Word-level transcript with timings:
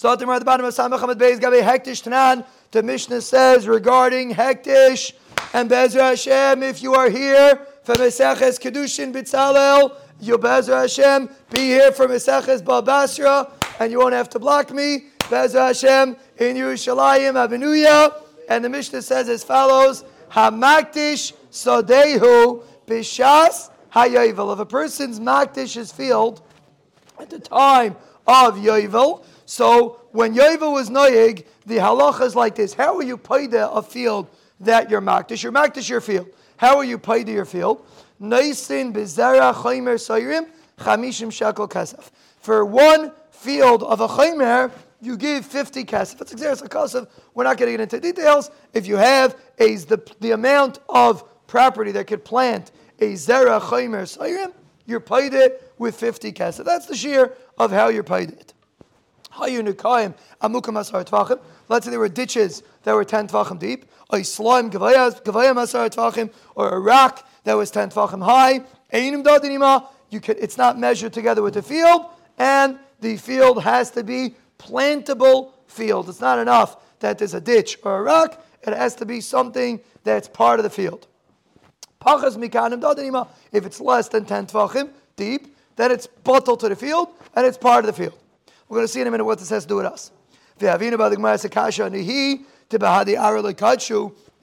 So 0.00 0.10
at 0.10 0.18
the 0.18 0.24
bottom 0.24 0.64
of 0.64 0.72
Samach 0.72 0.98
Hamad 1.00 1.16
Beis 1.16 1.38
Gabi 1.38 1.60
Hektish 1.60 2.08
Tanan, 2.08 2.46
the 2.70 2.82
Mishnah 2.82 3.20
says 3.20 3.68
regarding 3.68 4.32
Hektish 4.32 5.12
and 5.52 5.68
Bezer 5.68 6.00
Hashem, 6.00 6.62
if 6.62 6.82
you 6.82 6.94
are 6.94 7.10
here 7.10 7.66
for 7.84 7.96
Meseches 7.96 8.58
Kedushin 8.58 9.12
Bitzalel, 9.12 9.94
you 10.18 10.38
Bezer 10.38 10.80
Hashem, 10.80 11.28
be 11.50 11.60
here 11.66 11.92
for 11.92 12.08
Meseches 12.08 12.62
Babasra, 12.62 13.52
and 13.78 13.92
you 13.92 13.98
won't 13.98 14.14
have 14.14 14.30
to 14.30 14.38
block 14.38 14.70
me. 14.70 15.08
Bezer 15.18 15.66
Hashem 15.66 16.16
in 16.38 16.56
Yerushalayim 16.56 17.34
Abenuya. 17.34 18.22
And 18.48 18.64
the 18.64 18.70
Mishnah 18.70 19.02
says 19.02 19.28
as 19.28 19.44
follows: 19.44 20.06
Hamaktish 20.30 21.34
Sodehu 21.52 22.64
Bishas 22.86 23.68
Hayovel. 23.92 24.54
If 24.54 24.60
a 24.60 24.64
person's 24.64 25.20
Maktish 25.20 25.76
is 25.76 25.92
filled 25.92 26.40
at 27.18 27.28
the 27.28 27.38
time 27.38 27.96
of 28.26 28.54
Yovel, 28.54 29.24
so 29.50 30.02
when 30.12 30.36
Yovel 30.36 30.72
was 30.72 30.90
Noyig, 30.90 31.44
the 31.66 31.78
halacha 31.78 32.20
is 32.20 32.36
like 32.36 32.54
this. 32.54 32.72
How 32.72 32.94
are 32.94 33.02
you 33.02 33.16
paid 33.16 33.52
a 33.52 33.82
field 33.82 34.28
that 34.60 34.88
you're 34.88 35.00
makdish? 35.00 35.42
You're 35.42 35.50
makdish 35.50 35.88
your 35.88 36.00
field. 36.00 36.28
How 36.56 36.76
are 36.76 36.84
you 36.84 36.98
paid 36.98 37.26
your 37.26 37.44
field? 37.44 37.84
Naisin 38.20 38.92
bezera 38.92 39.52
chaymer 39.52 39.96
sayrim 39.96 40.48
chamishim 40.78 41.32
shekel 41.32 41.66
kasef. 41.66 42.12
For 42.38 42.64
one 42.64 43.10
field 43.32 43.82
of 43.82 44.00
a 44.00 44.06
chaymer, 44.06 44.70
you 45.00 45.16
give 45.16 45.44
50 45.44 45.84
kasef. 45.84 46.20
It's 46.20 46.32
exeris 46.32 46.62
kasef. 46.68 47.08
We're 47.34 47.42
not 47.42 47.56
getting 47.56 47.80
into 47.80 47.98
details. 47.98 48.52
If 48.72 48.86
you 48.86 48.98
have 48.98 49.36
a, 49.58 49.74
the, 49.74 50.00
the 50.20 50.30
amount 50.30 50.78
of 50.88 51.24
property 51.48 51.90
that 51.90 52.06
could 52.06 52.24
plant 52.24 52.70
a 53.00 53.14
zera 53.14 53.60
chaymer 53.60 54.02
sayrim, 54.02 54.52
you're 54.86 55.00
paid 55.00 55.34
it 55.34 55.72
with 55.76 55.96
50 55.96 56.30
kasef. 56.34 56.64
That's 56.64 56.86
the 56.86 56.94
shear 56.94 57.34
of 57.58 57.72
how 57.72 57.88
you're 57.88 58.04
paid 58.04 58.30
it. 58.30 58.54
Let's 59.38 59.52
say 61.84 61.90
there 61.90 62.00
were 62.00 62.08
ditches 62.08 62.62
that 62.82 62.94
were 62.94 63.04
10 63.04 63.28
tvachim 63.28 63.58
deep, 63.58 63.84
or 64.10 64.24
slime 64.24 64.70
or 66.54 66.68
a 66.68 66.80
rock 66.80 67.28
that 67.44 67.54
was 67.54 67.70
10 67.70 67.90
tvachim 67.90 68.24
high. 68.24 68.62
You 70.10 70.20
can, 70.20 70.36
it's 70.38 70.58
not 70.58 70.78
measured 70.78 71.12
together 71.12 71.42
with 71.42 71.54
the 71.54 71.62
field, 71.62 72.06
and 72.38 72.78
the 73.00 73.16
field 73.16 73.62
has 73.62 73.90
to 73.92 74.02
be 74.02 74.34
plantable 74.58 75.52
field. 75.68 76.08
It's 76.08 76.20
not 76.20 76.38
enough 76.38 76.76
that 76.98 77.18
there's 77.18 77.34
a 77.34 77.40
ditch 77.40 77.78
or 77.82 77.98
a 77.98 78.02
rock, 78.02 78.44
it 78.62 78.76
has 78.76 78.94
to 78.96 79.06
be 79.06 79.20
something 79.20 79.80
that's 80.04 80.28
part 80.28 80.58
of 80.58 80.64
the 80.64 80.70
field. 80.70 81.06
If 82.02 83.66
it's 83.66 83.80
less 83.80 84.08
than 84.08 84.24
10 84.24 84.46
tvachim 84.46 84.90
deep, 85.16 85.56
then 85.76 85.90
it's 85.90 86.06
bottled 86.06 86.60
to 86.60 86.68
the 86.68 86.76
field 86.76 87.08
and 87.34 87.46
it's 87.46 87.58
part 87.58 87.84
of 87.84 87.86
the 87.86 88.02
field. 88.02 88.18
We're 88.70 88.76
going 88.76 88.86
to 88.86 88.92
see 88.92 89.00
in 89.00 89.08
a 89.08 89.10
minute 89.10 89.24
what 89.24 89.40
this 89.40 89.50
has 89.50 89.64
to 89.64 89.68
do 89.68 89.76
with 89.76 89.86
us. 89.86 90.12
The 90.58 90.66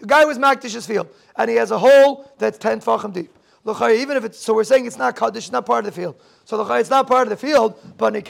guy 0.06 0.26
was 0.26 0.38
Makdish's 0.38 0.86
field, 0.86 1.08
and 1.38 1.50
he 1.50 1.56
has 1.56 1.72
a 1.72 1.80
hole 1.80 2.30
that's 2.38 2.58
10 2.58 2.82
tfachim 2.82 3.14
deep. 3.14 3.34
Even 3.66 4.18
if 4.18 4.26
it's, 4.26 4.38
so 4.38 4.54
we're 4.54 4.66
saying 4.66 4.86
it's 4.86 4.98
not 4.98 5.16
Kaddish, 5.16 5.46
it's 5.46 5.52
not 5.52 5.66
part 5.66 5.86
of 5.86 5.94
the 5.94 6.02
field. 6.02 6.20
So 6.44 6.62
it's 6.74 6.90
not 6.90 7.08
part 7.08 7.28
of 7.28 7.30
the 7.30 7.38
field, 7.38 7.80
but 7.98 8.16
it 8.16 8.28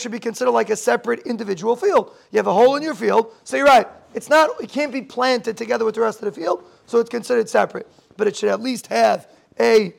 should 0.00 0.12
be 0.12 0.18
considered 0.20 0.50
like 0.52 0.70
a 0.70 0.76
separate 0.76 1.20
individual 1.26 1.74
field. 1.74 2.14
You 2.30 2.36
have 2.38 2.46
a 2.46 2.52
hole 2.52 2.76
in 2.76 2.84
your 2.84 2.94
field, 2.94 3.32
so 3.42 3.56
you're 3.56 3.66
right. 3.66 3.86
It's 4.14 4.28
not, 4.28 4.50
it 4.62 4.70
can't 4.70 4.92
be 4.92 5.02
planted 5.02 5.56
together 5.56 5.84
with 5.84 5.96
the 5.96 6.00
rest 6.00 6.22
of 6.22 6.32
the 6.32 6.40
field, 6.40 6.64
so 6.86 6.98
it's 6.98 7.10
considered 7.10 7.48
separate. 7.48 7.88
But 8.16 8.28
it 8.28 8.36
should 8.36 8.48
at 8.48 8.60
least 8.60 8.86
have 8.88 9.28
a, 9.58 9.92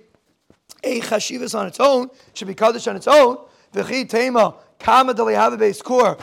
a 0.83 1.01
chashivas 1.01 1.57
on 1.57 1.67
its 1.67 1.81
own, 1.81 2.09
should 2.33 2.47
be 2.47 2.55
Kaddish 2.55 2.87
on 2.87 2.95
its 2.95 3.07
own, 3.07 3.37
V'chi 3.75 4.07
tema 4.07 4.55
kama 4.79 5.13
have 5.33 5.53
a 5.53 5.57
base 5.57 5.81
core. 5.81 6.17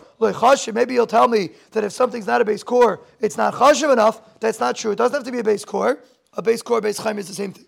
Maybe 0.73 0.95
you'll 0.95 1.07
tell 1.07 1.29
me 1.29 1.51
that 1.73 1.85
if 1.85 1.93
something's 1.93 2.27
not 2.27 2.41
a 2.41 2.45
base 2.45 2.63
core, 2.63 3.01
it's 3.21 3.37
not 3.37 3.55
chashiv 3.55 3.93
enough. 3.93 4.41
That's 4.41 4.59
not 4.59 4.77
true. 4.77 4.93
It 4.93 4.97
doesn't 4.97 5.15
have 5.15 5.25
to 5.25 5.33
be 5.33 5.41
a 5.41 5.45
base 5.45 5.65
core. 5.65 5.99
A 6.35 6.41
base 6.41 6.63
core, 6.63 6.81
base 6.81 6.99
chaim 6.99 7.19
is 7.19 7.29
the 7.29 7.35
same 7.35 7.53
thing. 7.53 7.67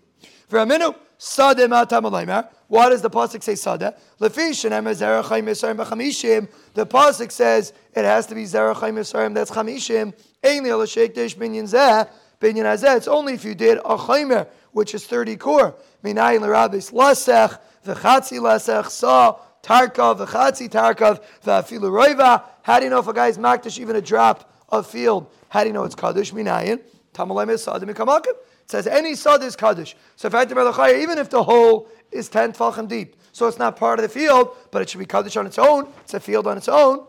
Minute, 0.51 0.95
sadeh 1.19 1.67
ma'tam 1.67 2.49
Why 2.67 2.89
does 2.89 3.03
the 3.03 3.11
pasuk 3.11 3.43
say 3.43 3.53
sadeh? 3.53 3.95
Lefish 4.19 4.65
and 4.65 4.87
zera 4.87 5.23
chaim 5.23 5.45
yisraim 5.45 5.77
b'chamishim. 5.77 6.47
The 6.73 6.87
pasuk 6.87 7.31
says 7.31 7.73
it 7.93 8.05
has 8.05 8.25
to 8.27 8.35
be 8.35 8.45
zera 8.45 8.75
chaim 8.75 8.95
yisraim. 8.95 9.35
That's 9.35 9.51
chamishim. 9.51 10.13
Ainli 10.43 10.69
al 10.69 10.79
shekdesh 10.79 11.35
binyan 11.35 11.71
zeh 11.71 12.09
binyan 12.39 12.63
hazeh. 12.63 12.97
It's 12.97 13.07
only 13.07 13.33
if 13.33 13.45
you 13.45 13.53
did 13.53 13.77
a 13.79 13.97
chaimer, 13.97 14.47
which 14.71 14.95
is 14.95 15.05
thirty 15.05 15.35
core. 15.35 15.75
Minayin 16.03 16.41
l'rabis 16.41 16.91
lasech 16.91 17.59
v'chatzi 17.85 18.39
lasech 18.39 18.89
saw 18.89 19.39
Tarkov, 19.65 20.25
v'chatzi 20.27 20.69
Tarkov, 20.69 21.23
v'afilu 21.43 21.89
roiva. 21.89 22.43
How 22.61 22.77
do 22.77 22.85
you 22.85 22.91
know 22.91 22.99
if 22.99 23.07
a 23.07 23.13
guy 23.13 23.29
is 23.29 23.79
even 23.79 23.95
a 23.95 24.01
drop 24.01 24.53
of 24.69 24.85
field? 24.85 25.31
How 25.49 25.61
do 25.61 25.67
you 25.67 25.73
know 25.73 25.83
it's 25.83 25.95
kaddish? 25.95 26.31
Minayin. 26.31 26.81
Tamalem 27.13 27.49
is 27.49 27.65
sadim. 27.65 27.89
It 27.89 28.37
says 28.67 28.85
any 28.85 29.15
sad 29.15 29.41
is 29.41 29.55
kaddish. 29.55 29.95
So 30.17 30.27
if 30.27 30.35
I 30.35 30.39
had 30.39 30.49
to 30.49 31.01
even 31.01 31.17
if 31.17 31.31
the 31.31 31.41
hole 31.41 31.89
is 32.11 32.29
ten 32.29 32.51
tfachim 32.53 32.87
deep, 32.87 33.15
so 33.31 33.47
it's 33.47 33.57
not 33.57 33.75
part 33.75 33.97
of 33.97 34.03
the 34.03 34.09
field, 34.09 34.55
but 34.69 34.83
it 34.83 34.89
should 34.89 34.99
be 34.99 35.05
kaddish 35.05 35.35
on 35.35 35.47
its 35.47 35.57
own. 35.57 35.87
It's 36.01 36.13
a 36.13 36.19
field 36.19 36.45
on 36.45 36.57
its 36.57 36.69
own. 36.69 37.07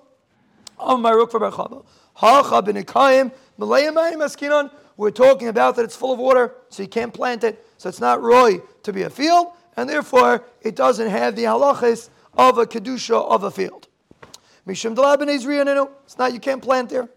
We're 4.99 5.11
talking 5.11 5.49
about 5.49 5.77
that 5.77 5.85
it's 5.85 5.97
full 5.97 6.13
of 6.13 6.19
water, 6.19 6.55
so 6.71 6.83
you 6.83 6.89
can't 6.89 7.13
plant 7.13 7.45
it. 7.45 7.67
So 7.77 7.91
it's 7.91 8.01
not 8.01 8.23
roy 8.23 8.63
to 8.83 8.93
be 8.93 9.03
a 9.03 9.11
field, 9.11 9.49
and 9.77 9.89
therefore 9.89 10.45
it 10.63 10.75
doesn't 10.75 11.11
have 11.11 11.37
the 11.37 11.45
halachis 11.45 12.09
of 12.37 12.59
a 12.59 12.67
kedusha 12.67 13.23
of 13.29 13.45
a 13.45 13.51
field. 13.51 13.89
Mishum. 14.67 15.89
It's 16.05 16.19
not 16.19 16.33
you 16.33 16.41
can't 16.41 16.63
plant 16.63 16.91
there. 16.91 17.09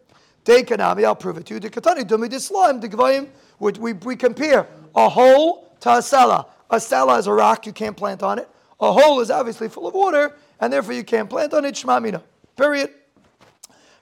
Dekanami, 0.46 1.04
I'll 1.04 1.16
prove 1.16 1.38
it 1.38 1.46
to 1.48 1.56
you. 1.56 1.60
The 1.60 1.70
katani 1.70 2.04
dumi 2.04 2.30
dislam 2.30 2.82
the 2.82 2.90
gvayim. 2.90 3.30
We 3.60 3.94
we 3.94 4.16
compare 4.16 4.68
a 4.96 5.10
hole 5.10 5.74
to 5.82 5.90
a 5.90 5.98
sela. 5.98 6.46
A 6.70 6.78
sela 6.78 7.20
is 7.20 7.28
a 7.28 7.34
rock 7.34 7.66
you 7.66 7.74
can't 7.74 7.98
plant 7.98 8.24
on 8.24 8.40
it. 8.40 8.50
A 8.80 8.92
hole 8.94 9.20
is 9.20 9.30
obviously 9.30 9.68
full 9.68 9.88
of 9.88 9.94
water, 9.94 10.36
and 10.60 10.72
therefore 10.72 10.94
you 10.94 11.04
can't 11.04 11.30
plant 11.30 11.54
on 11.54 11.66
it. 11.66 11.76
Shmamina. 11.76 12.22
Period. 12.56 12.92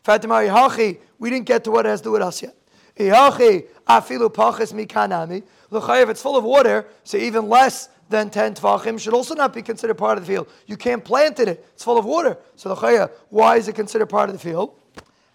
Fatimari 0.06 0.50
hachi. 0.50 1.00
We 1.18 1.30
didn't 1.30 1.48
get 1.48 1.64
to 1.64 1.72
what 1.72 1.86
it 1.86 1.90
has 1.90 2.02
to 2.02 2.06
do 2.06 2.12
with 2.12 2.22
us 2.22 2.44
yet. 2.44 2.56
Ihachi 2.98 3.66
afilu 3.88 4.32
pachis 4.32 4.74
mikanami. 4.74 5.44
If 5.72 6.10
it's 6.10 6.22
full 6.22 6.38
of 6.38 6.44
water, 6.44 6.86
so 7.04 7.18
even 7.18 7.50
less 7.50 7.90
then 8.10 8.30
10 8.30 8.56
tvachim 8.56 9.00
should 9.00 9.14
also 9.14 9.36
not 9.36 9.54
be 9.54 9.62
considered 9.62 9.96
part 9.96 10.18
of 10.18 10.26
the 10.26 10.32
field. 10.32 10.48
You 10.66 10.78
can't 10.78 11.04
plant 11.04 11.40
in 11.40 11.50
it. 11.50 11.66
It's 11.74 11.84
full 11.84 11.98
of 11.98 12.06
water. 12.06 12.38
So 12.56 12.70
the 12.70 12.76
chaya, 12.76 13.12
why 13.30 13.58
is 13.58 13.68
it 13.68 13.76
considered 13.76 14.08
part 14.08 14.30
of 14.30 14.34
the 14.34 14.40
field? 14.40 14.80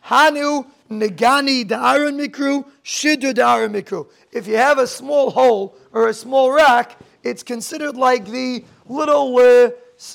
Hanu 0.01 0.65
negani 0.91 1.65
da'aron 1.65 2.27
mikru, 2.27 2.65
shidru 2.85 3.33
da'aron 3.33 3.73
mikru. 3.81 4.09
If 4.33 4.47
you 4.47 4.57
have 4.57 4.79
a 4.79 4.87
small 4.87 5.31
hole 5.31 5.77
or 5.93 6.09
a 6.09 6.15
small 6.15 6.51
rack, 6.51 6.97
it's 7.23 7.43
considered 7.43 7.97
like 7.97 8.27
the 8.27 8.65
little 8.87 9.37
uh, 9.37 9.71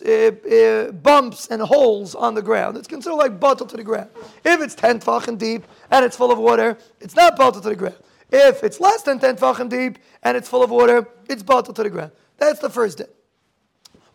uh, 0.05 0.11
uh, 0.11 0.91
bumps 0.91 1.47
and 1.47 1.61
holes 1.61 2.15
on 2.15 2.35
the 2.35 2.41
ground. 2.41 2.75
It's 2.75 2.87
considered 2.87 3.15
like 3.15 3.39
bottle 3.39 3.65
to 3.67 3.77
the 3.77 3.83
ground. 3.83 4.09
If 4.43 4.61
it's 4.61 4.75
10 4.75 4.99
tvachim 4.99 5.37
deep 5.37 5.63
and 5.89 6.03
it's 6.03 6.17
full 6.17 6.31
of 6.31 6.39
water, 6.39 6.77
it's 6.99 7.15
not 7.15 7.37
bottle 7.37 7.61
to 7.61 7.69
the 7.69 7.75
ground. 7.75 7.97
If 8.29 8.63
it's 8.63 8.81
less 8.81 9.03
than 9.03 9.19
10 9.19 9.37
tvachim 9.37 9.69
deep 9.69 9.99
and 10.23 10.35
it's 10.35 10.49
full 10.49 10.63
of 10.63 10.69
water, 10.69 11.07
it's 11.29 11.43
bottle 11.43 11.73
to 11.73 11.83
the 11.83 11.89
ground. 11.89 12.11
That's 12.37 12.59
the 12.59 12.69
first 12.69 12.99
din. 12.99 13.07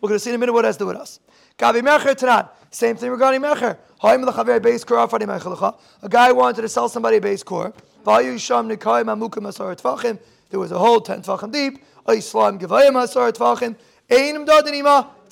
We're 0.01 0.09
going 0.09 0.17
to 0.17 0.23
see 0.23 0.31
in 0.31 0.35
a 0.35 0.39
minute 0.39 0.53
what 0.53 0.65
has 0.65 0.77
to 0.77 0.83
do 0.83 0.87
with 0.87 0.97
us. 0.97 1.19
Kavi 1.57 1.81
mecher 1.81 2.15
tanan. 2.15 2.49
Same 2.71 2.97
thing 2.97 3.11
regarding 3.11 3.41
mecher. 3.41 3.77
A 4.05 6.09
guy 6.09 6.31
wanted 6.31 6.61
to 6.61 6.69
sell 6.69 6.89
somebody 6.89 7.17
a 7.17 7.21
base 7.21 7.43
core. 7.43 7.71
There 8.03 8.33
was 10.59 10.71
a 10.71 10.77
hole 10.77 10.99
10 10.99 11.21
tvachim 11.21 11.53
deep. 11.53 11.81
It's 12.05 12.33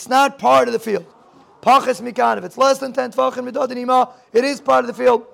not 0.07 0.40
part 0.40 0.68
of 0.68 0.74
the 0.74 0.80
field. 0.80 1.06
If 1.63 2.44
it's 2.46 2.57
less 2.57 2.78
than 2.78 2.94
10 2.94 3.12
tvachim 3.12 4.13
it 4.31 4.45
is 4.45 4.62
part 4.62 4.86
of 4.86 4.88
the 4.88 4.94
field. 4.94 5.25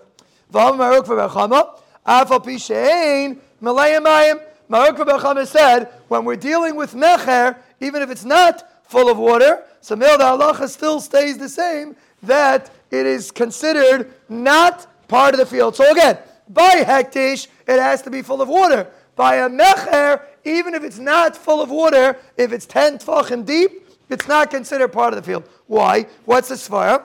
Maruk 4.70 4.98
Bechama 4.98 5.48
said, 5.48 5.90
when 6.08 6.26
we're 6.26 6.36
dealing 6.36 6.76
with 6.76 6.94
Mecher, 6.94 7.58
even 7.80 8.02
if 8.02 8.10
it's 8.10 8.26
not 8.26 8.84
full 8.90 9.10
of 9.10 9.18
water, 9.18 9.64
so 9.82 9.96
the 9.96 10.06
halacha 10.06 10.68
still 10.68 11.00
stays 11.00 11.38
the 11.38 11.50
same, 11.50 11.96
that 12.24 12.70
it 12.92 13.06
is 13.06 13.32
considered 13.32 14.14
not 14.28 14.88
part 15.08 15.34
of 15.34 15.40
the 15.40 15.46
field. 15.46 15.76
So 15.76 15.90
again, 15.92 16.18
by 16.50 16.84
hektish, 16.86 17.48
it 17.68 17.80
has 17.80 18.02
to 18.04 18.10
be 18.10 18.22
full 18.22 18.42
of 18.42 18.50
water. 18.50 18.88
By 19.16 19.36
a 19.36 19.50
mecher, 19.50 20.22
even 20.44 20.74
if 20.76 20.84
it's 20.84 21.00
not 21.00 21.36
full 21.36 21.62
of 21.62 21.70
water, 21.70 22.18
if 22.38 22.52
it's 22.52 22.66
10 22.66 23.00
tfachim 23.00 23.46
deep, 23.46 23.88
it's 24.10 24.28
not 24.28 24.50
considered 24.50 24.90
part 24.90 25.14
of 25.14 25.18
the 25.18 25.24
field. 25.24 25.48
Why? 25.68 26.08
What's 26.26 26.50
the 26.50 26.56
svara? 26.56 27.04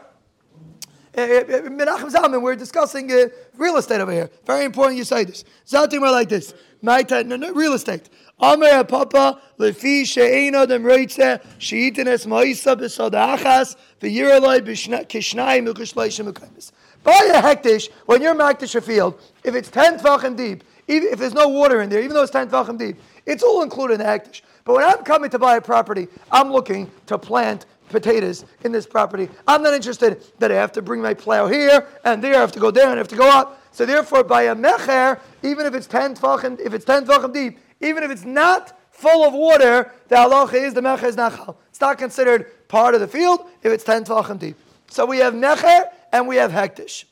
Eh, 1.15 1.21
eh, 1.23 1.45
eh, 1.47 1.61
Menachem 1.63 2.11
Zalman, 2.11 2.41
we're 2.41 2.57
discussing 2.57 3.11
uh, 3.13 3.27
real 3.57 3.77
estate 3.77 4.01
over 4.01 4.13
here. 4.13 4.31
Very 4.47 4.65
important 4.65 4.97
you 4.97 5.05
say 5.05 5.25
this. 5.25 5.45
Zatim 5.67 6.01
are 6.03 6.11
like 6.11 6.29
this. 6.29 6.55
My 6.83 7.05
no, 7.09 7.37
no, 7.37 7.53
real 7.53 7.75
estate. 7.75 8.11
Amer 8.41 8.83
Papa 8.83 9.41
lefi 9.57 10.05
she'ena 10.05 10.67
dem 10.67 10.83
reitze 10.83 11.41
she'iten 11.59 12.09
es 12.09 12.27
ma'isa 12.27 12.77
b'sod 12.77 13.13
achas 13.13 13.77
v'yiraloi 14.01 14.61
kishnai 15.07 15.65
mukashleishim 15.65 16.33
mukaimis. 16.33 16.73
Buy 17.05 17.31
a 17.33 17.41
hektish 17.41 17.89
when 18.07 18.21
you're 18.21 18.35
makdish 18.35 18.75
a 18.75 18.81
field. 18.81 19.21
If 19.45 19.55
it's 19.55 19.71
ten 19.71 19.99
tvachim 19.99 20.37
deep, 20.37 20.65
even 20.89 21.09
if 21.13 21.21
there's 21.21 21.35
no 21.35 21.47
water 21.49 21.83
in 21.83 21.89
there, 21.89 22.01
even 22.01 22.15
though 22.15 22.23
it's 22.23 22.33
ten 22.33 22.49
tvachim 22.49 22.79
deep, 22.79 22.97
it's 23.27 23.45
all 23.45 23.63
included 23.63 23.95
in 23.95 24.01
the 24.01 24.07
hektish. 24.07 24.43
But 24.65 24.75
when 24.75 24.85
I'm 24.85 25.05
coming 25.05 25.31
to 25.31 25.39
buy 25.39 25.57
a 25.57 25.61
property, 25.61 26.09
I'm 26.33 26.51
looking 26.51 26.91
to 27.07 27.17
plant 27.17 27.67
potatoes 27.91 28.45
in 28.65 28.73
this 28.73 28.87
property. 28.87 29.29
I'm 29.47 29.63
not 29.63 29.75
interested 29.75 30.21
that 30.41 30.51
I 30.51 30.57
have 30.57 30.73
to 30.73 30.83
bring 30.83 31.01
my 31.01 31.15
plow 31.15 31.47
here 31.47 31.87
and 32.05 32.25
there, 32.25 32.35
I 32.35 32.41
have 32.41 32.53
to 32.53 32.61
go 32.61 32.73
down, 32.73 32.95
I 32.95 32.97
have 32.97 33.09
to 33.09 33.17
go 33.17 33.29
up. 33.29 33.62
So 33.73 33.87
therefore, 33.87 34.23
by 34.23 34.43
a 34.43 34.55
mecher, 34.55 35.19
even 35.43 35.67
if 35.67 35.75
it's 35.75 35.87
ten 35.87 36.15
tvachim, 36.15 36.61
if 36.61 36.75
it's 36.75 36.85
ten 36.85 37.05
deep, 37.33 37.59
even 37.81 38.03
if 38.03 38.11
it's 38.11 38.25
not 38.25 38.79
full 38.91 39.27
of 39.27 39.33
water, 39.33 39.91
the 40.09 40.17
halacha 40.17 40.55
is 40.55 40.75
the 40.75 40.83
mecher 40.83 41.05
is 41.05 41.17
nachal. 41.17 41.57
It's 41.71 41.81
not 41.81 41.99
considered 41.99 42.69
part 42.69 42.95
of 42.95 43.01
the 43.01 43.09
field 43.09 43.47
if 43.63 43.73
it's 43.73 43.85
ten 43.85 44.05
tvachim 44.05 44.39
deep. 44.39 44.57
So 44.91 45.07
we 45.07 45.19
have 45.19 45.33
mecher 45.35 45.87
and 46.13 46.29
we 46.29 46.37
have 46.37 46.53
hektish. 46.53 47.05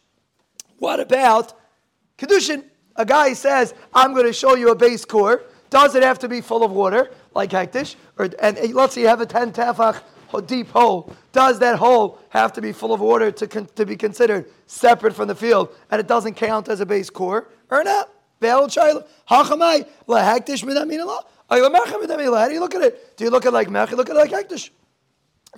What 0.79 1.01
about 1.01 1.55
kedushin? 2.19 2.65
A 2.97 3.07
guy 3.07 3.33
says, 3.33 3.75
"I'm 3.95 4.13
going 4.13 4.27
to 4.27 4.33
show 4.33 4.55
you 4.55 4.71
a 4.71 4.75
base 4.75 5.05
core. 5.07 5.43
Does 5.71 5.95
it 5.95 6.03
have 6.03 6.19
to 6.19 6.29
be 6.29 6.43
full 6.43 6.63
of 6.63 6.73
water 6.73 7.11
like 7.35 7.51
hektish? 7.51 7.97
Or 8.19 8.29
and 8.41 8.59
let's 8.75 8.95
say 8.95 9.01
you 9.01 9.09
have 9.09 9.23
a 9.23 9.27
ten 9.27 9.53
tefach 9.53 10.03
deep 10.41 10.71
hole. 10.71 11.13
Does 11.33 11.59
that 11.59 11.79
hole 11.79 12.19
have 12.29 12.53
to 12.53 12.63
be 12.63 12.73
full 12.73 12.93
of 12.93 13.01
water 13.01 13.33
to, 13.33 13.47
con- 13.47 13.69
to 13.75 13.85
be 13.85 13.97
considered 13.97 14.47
separate 14.67 15.15
from 15.15 15.29
the 15.29 15.35
field 15.35 15.75
and 15.91 15.99
it 15.99 16.07
doesn't 16.07 16.35
count 16.35 16.69
as 16.69 16.81
a 16.81 16.87
base 16.87 17.11
core 17.11 17.49
or 17.71 17.83
not? 17.83 18.09
How 18.41 18.65
do 18.65 18.77
you 18.77 18.83
look 22.61 22.75
at 22.75 22.83
it? 22.83 23.17
Do 23.17 23.25
you 23.25 23.31
look 23.31 23.47
at 23.47 23.53
like 23.53 23.71
mech? 23.71 23.93
Look 23.93 24.09
at 24.09 24.17
it 24.17 24.19
like 24.19 24.31
hektish. 24.31 24.71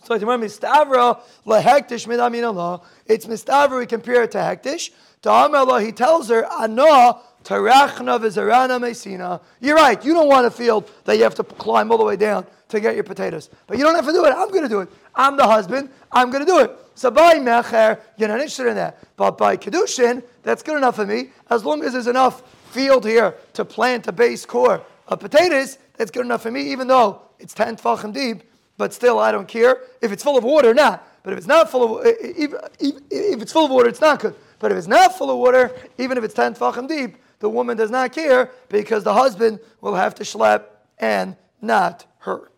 So 0.05 0.19
remember, 0.19 0.47
mistavra 0.47 1.21
midamin 1.47 2.47
Allah. 2.47 2.81
It's 3.07 3.27
mistavra. 3.27 3.79
We 3.79 3.87
compare 3.87 4.23
it 4.23 4.31
to 4.33 4.39
hektish. 4.39 4.91
To 5.23 5.31
Amar 5.31 5.81
he 5.81 5.93
tells 5.93 6.29
her, 6.31 6.45
"Ano 6.51 7.21
tarachna 7.45 8.81
mesina." 8.81 9.41
You're 9.61 9.77
right. 9.77 10.05
You 10.05 10.15
don't 10.15 10.29
want 10.29 10.47
a 10.47 10.51
field 10.51 10.91
that 11.05 11.17
you 11.17 11.23
have 11.23 11.35
to 11.37 11.45
climb 11.45 11.91
all 11.91 11.99
the 11.99 12.05
way 12.05 12.17
down 12.17 12.47
to 12.69 12.81
get 12.81 12.95
your 12.95 13.05
potatoes. 13.05 13.51
But 13.67 13.79
you 13.79 13.85
don't 13.85 13.95
have 13.95 14.07
to 14.07 14.13
do 14.13 14.25
it. 14.25 14.33
I'm 14.37 14.49
going 14.49 14.63
to 14.63 14.69
do 14.69 14.81
it. 14.81 14.89
I'm 15.15 15.37
the 15.37 15.47
husband. 15.47 15.91
I'm 16.11 16.31
going 16.31 16.45
to 16.45 16.51
do 16.51 16.61
it. 16.61 16.77
So 16.95 17.11
by 17.11 17.35
mecher, 17.35 18.01
you're 18.17 18.29
not 18.29 18.39
interested 18.39 18.67
in 18.67 18.77
that. 18.77 18.99
But 19.17 19.39
by 19.39 19.57
kedushin, 19.57 20.23
that's 20.43 20.63
good 20.63 20.77
enough 20.77 20.97
for 20.97 21.07
me. 21.07 21.31
As 21.51 21.65
long 21.65 21.83
as 21.85 21.93
there's 21.93 22.07
enough 22.07 22.43
field 22.71 23.05
here 23.05 23.35
to 23.55 23.65
plant 23.65 24.09
a 24.09 24.13
base 24.13 24.47
core 24.47 24.83
of 25.09 25.21
potatoes, 25.21 25.79
that's 25.97 26.11
good 26.11 26.25
enough 26.25 26.43
for 26.43 26.51
me. 26.51 26.63
Even 26.73 26.87
though 26.89 27.23
it's 27.39 27.55
ten 27.55 27.77
tefachim 27.77 28.13
deep, 28.13 28.43
but 28.79 28.93
still 28.95 29.19
I 29.19 29.33
don't 29.33 29.49
care 29.49 29.79
if 30.01 30.13
it's 30.13 30.23
full 30.23 30.39
of 30.39 30.45
water 30.45 30.71
or 30.71 30.75
not. 30.75 31.07
But 31.23 31.35
if 31.35 31.39
it's 31.39 31.47
not 31.47 31.71
full 31.71 31.99
of 31.99 32.07
if, 32.07 32.55
if 32.81 33.43
it's 33.43 33.53
full 33.53 33.67
of 33.67 33.71
water, 33.71 33.89
it's 33.89 34.01
not 34.01 34.21
good. 34.21 34.35
But 34.59 34.73
if 34.73 34.79
it's 34.79 34.87
not 34.87 35.17
full 35.17 35.31
of 35.31 35.39
water, 35.39 35.73
even 35.99 36.17
if 36.19 36.25
it's 36.25 36.35
ten 36.35 36.55
tefachim 36.55 36.89
deep, 36.89 37.17
the 37.43 37.51
woman 37.51 37.77
does 37.77 37.91
not 37.91 38.13
care 38.13 38.51
because 38.69 39.03
the 39.03 39.13
husband 39.13 39.59
will 39.81 39.97
have 39.97 40.15
to 40.15 40.23
schlep 40.23 40.63
and 40.99 41.37
not 41.61 42.07
her. 42.21 42.51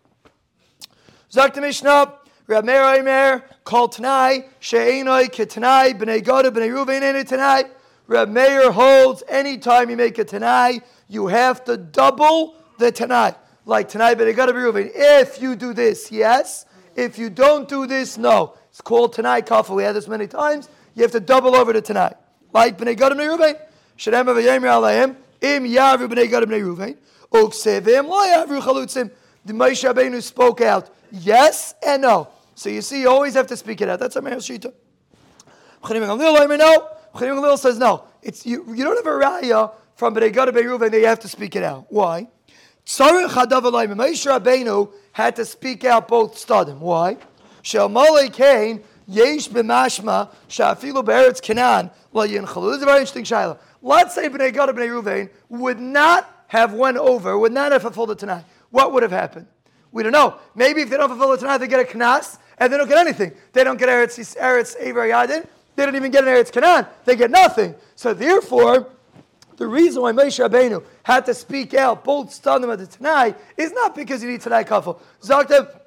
Sagt 1.30 1.56
Mishnah, 1.56 2.12
Rab 2.46 2.66
Meir 2.66 2.84
Omer, 2.84 3.44
called 3.64 3.92
Tanai, 3.92 4.44
She'enoi 4.60 5.28
Ketanai, 5.28 5.98
B'nai 5.98 6.22
Goda, 6.22 6.50
B'nai 6.50 6.68
Ruvain 6.68 7.02
Ene 7.02 7.24
Tanai. 7.24 7.64
Rab 8.06 8.28
Meir 8.28 8.70
holds 8.70 9.22
anytime 9.26 9.88
you 9.88 9.96
make 9.96 10.18
a 10.18 10.24
Tanai, 10.24 10.82
you 11.08 11.28
have 11.28 11.64
to 11.64 11.78
double 11.78 12.54
the 12.78 12.92
Tanai. 12.92 13.34
Like 13.64 13.88
Tanai 13.88 14.14
B'nai 14.14 14.36
Goda, 14.36 14.52
B'nai 14.52 14.70
Ruvain. 14.70 14.90
If 14.94 15.40
you 15.40 15.56
do 15.56 15.72
this, 15.72 16.12
yes. 16.12 16.66
If 16.94 17.18
you 17.18 17.30
don't 17.30 17.66
do 17.66 17.86
this, 17.86 18.18
no. 18.18 18.54
It's 18.68 18.82
called 18.82 19.14
Tanai 19.14 19.40
Kafel. 19.40 19.76
We 19.76 19.82
had 19.82 19.96
this 19.96 20.08
many 20.08 20.26
times. 20.26 20.68
You 20.94 21.02
have 21.04 21.12
to 21.12 21.20
double 21.20 21.56
over 21.56 21.72
the 21.72 21.80
Tanai. 21.80 22.12
Like 22.52 22.76
B'nai 22.76 22.98
Goda, 22.98 23.14
B'nai 23.14 23.38
Ruvain. 23.38 23.58
Shem 23.96 24.26
V'yemer 24.26 24.68
Alayim, 24.68 25.16
Im 25.40 25.64
Yavru 25.64 26.08
B'nai 26.08 26.30
Goda, 26.30 26.46
B'nai 26.46 26.62
Ruvain. 26.62 26.96
Uksevim 27.32 28.08
Lo 28.08 28.20
Yavru 28.24 28.60
Chalutzim. 28.60 29.10
The 29.44 29.52
Moshe 29.52 29.92
Rabbeinu 29.92 30.22
spoke 30.22 30.62
out 30.62 30.90
Yes 31.10 31.74
and 31.86 32.02
no. 32.02 32.28
So 32.54 32.70
you 32.70 32.82
see, 32.82 33.02
you 33.02 33.10
always 33.10 33.34
have 33.34 33.46
to 33.48 33.56
speak 33.56 33.80
it 33.80 33.88
out. 33.88 34.00
That's 34.00 34.16
a 34.16 34.22
Meir 34.22 34.36
Shita. 34.36 34.72
No. 35.88 37.56
says 37.56 37.78
no. 37.78 38.04
It's, 38.22 38.46
you, 38.46 38.64
you 38.74 38.84
don't 38.84 38.96
have 38.96 39.06
a 39.06 39.18
raya 39.18 39.72
from 39.96 40.14
Bnei 40.14 40.32
Gad 40.32 40.48
Beruva 40.48 40.86
and 40.86 40.94
you 40.94 41.06
have 41.06 41.20
to 41.20 41.28
speak 41.28 41.56
it 41.56 41.62
out. 41.62 41.86
Why? 41.88 42.28
Tzarech 42.86 43.28
Hadav 43.28 43.62
Moshe 43.62 44.40
Rabbeinu 44.40 44.90
had 45.12 45.36
to 45.36 45.44
speak 45.44 45.84
out 45.84 46.08
both 46.08 46.34
stadim. 46.34 46.78
Why? 46.78 47.18
Shel 47.62 47.88
Malay 47.88 48.28
Kain 48.28 48.82
Yesh 49.06 49.48
b'mashma 49.48 50.30
shafilu 50.48 51.04
be'eretz 51.04 51.42
Canaan 51.42 51.90
lo 52.12 52.26
yinchalu. 52.26 52.70
This 52.70 52.78
is 52.78 52.84
very 52.84 53.00
interesting 53.00 53.24
shaila. 53.24 53.58
Let's 53.84 54.14
say 54.14 54.30
Bnei 54.30 54.50
Gad 54.50 54.70
Bnei 54.70 54.88
Ruvain 54.88 55.28
would 55.50 55.78
not 55.78 56.46
have 56.48 56.72
went 56.72 56.96
over, 56.96 57.38
would 57.38 57.52
not 57.52 57.70
have 57.70 57.82
fulfilled 57.82 58.12
it 58.12 58.18
tonight. 58.18 58.44
What 58.70 58.94
would 58.94 59.02
have 59.02 59.12
happened? 59.12 59.46
We 59.92 60.02
don't 60.02 60.12
know. 60.12 60.38
Maybe 60.54 60.80
if 60.80 60.88
they 60.88 60.96
don't 60.96 61.10
fulfill 61.10 61.34
it 61.34 61.40
tonight, 61.40 61.58
they 61.58 61.68
get 61.68 61.80
a 61.80 61.96
knas, 61.96 62.38
and 62.56 62.72
they 62.72 62.78
don't 62.78 62.88
get 62.88 62.96
anything. 62.96 63.32
They 63.52 63.62
don't 63.62 63.78
get 63.78 63.90
Eretz, 63.90 64.36
Eretz 64.38 64.74
Aver 64.80 65.06
Yadin. 65.08 65.46
They 65.76 65.84
don't 65.84 65.96
even 65.96 66.10
get 66.10 66.26
an 66.26 66.30
Eretz 66.30 66.50
Canaan. 66.50 66.86
They 67.04 67.14
get 67.14 67.30
nothing. 67.30 67.74
So 67.94 68.14
therefore, 68.14 68.88
the 69.58 69.66
reason 69.66 70.00
why 70.00 70.12
Moshe 70.12 70.42
Rabbeinu 70.42 70.82
had 71.02 71.26
to 71.26 71.34
speak 71.34 71.74
out 71.74 72.04
both 72.04 72.30
stadim 72.30 72.72
at 72.72 72.78
the 72.78 72.86
Tanai 72.86 73.34
is 73.58 73.70
not 73.72 73.94
because 73.94 74.22
you 74.22 74.30
need 74.30 74.40
Tanai 74.40 74.64
Kafel. 74.64 74.98
Zaktev, 75.20 75.78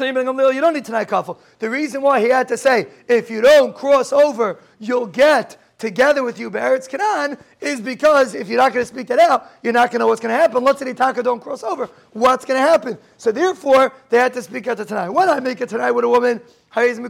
you 0.00 0.60
don't 0.62 0.74
need 0.74 0.84
Tanai 0.86 1.04
Kafel. 1.04 1.36
The 1.58 1.68
reason 1.68 2.00
why 2.00 2.20
he 2.20 2.30
had 2.30 2.48
to 2.48 2.56
say, 2.56 2.86
if 3.06 3.28
you 3.28 3.42
don't 3.42 3.76
cross 3.76 4.14
over, 4.14 4.60
you'll 4.78 5.06
get 5.06 5.58
together 5.78 6.24
with 6.24 6.38
you 6.38 6.50
Be'eretz 6.50 6.88
Canaan 6.88 7.38
is 7.60 7.80
because 7.80 8.34
if 8.34 8.48
you're 8.48 8.58
not 8.58 8.72
going 8.72 8.84
to 8.84 8.88
speak 8.88 9.06
that 9.06 9.20
out, 9.20 9.46
you're 9.62 9.72
not 9.72 9.90
going 9.90 10.00
to 10.00 10.00
know 10.00 10.08
what's 10.08 10.20
going 10.20 10.34
to 10.34 10.38
happen. 10.38 10.64
Let's 10.64 10.80
say 10.80 10.86
the 10.86 10.94
Taka 10.94 11.22
don't 11.22 11.40
cross 11.40 11.62
over. 11.62 11.88
What's 12.12 12.44
going 12.44 12.60
to 12.60 12.68
happen? 12.68 12.98
So 13.16 13.30
therefore, 13.30 13.92
they 14.10 14.18
had 14.18 14.34
to 14.34 14.42
speak 14.42 14.66
out 14.66 14.76
to 14.78 14.84
tonight. 14.84 15.10
When 15.10 15.28
I 15.28 15.38
make 15.40 15.60
it 15.60 15.68
tonight 15.68 15.92
with 15.92 16.04
a 16.04 16.08
woman, 16.08 16.40
I 16.72 16.86
don't 16.86 17.04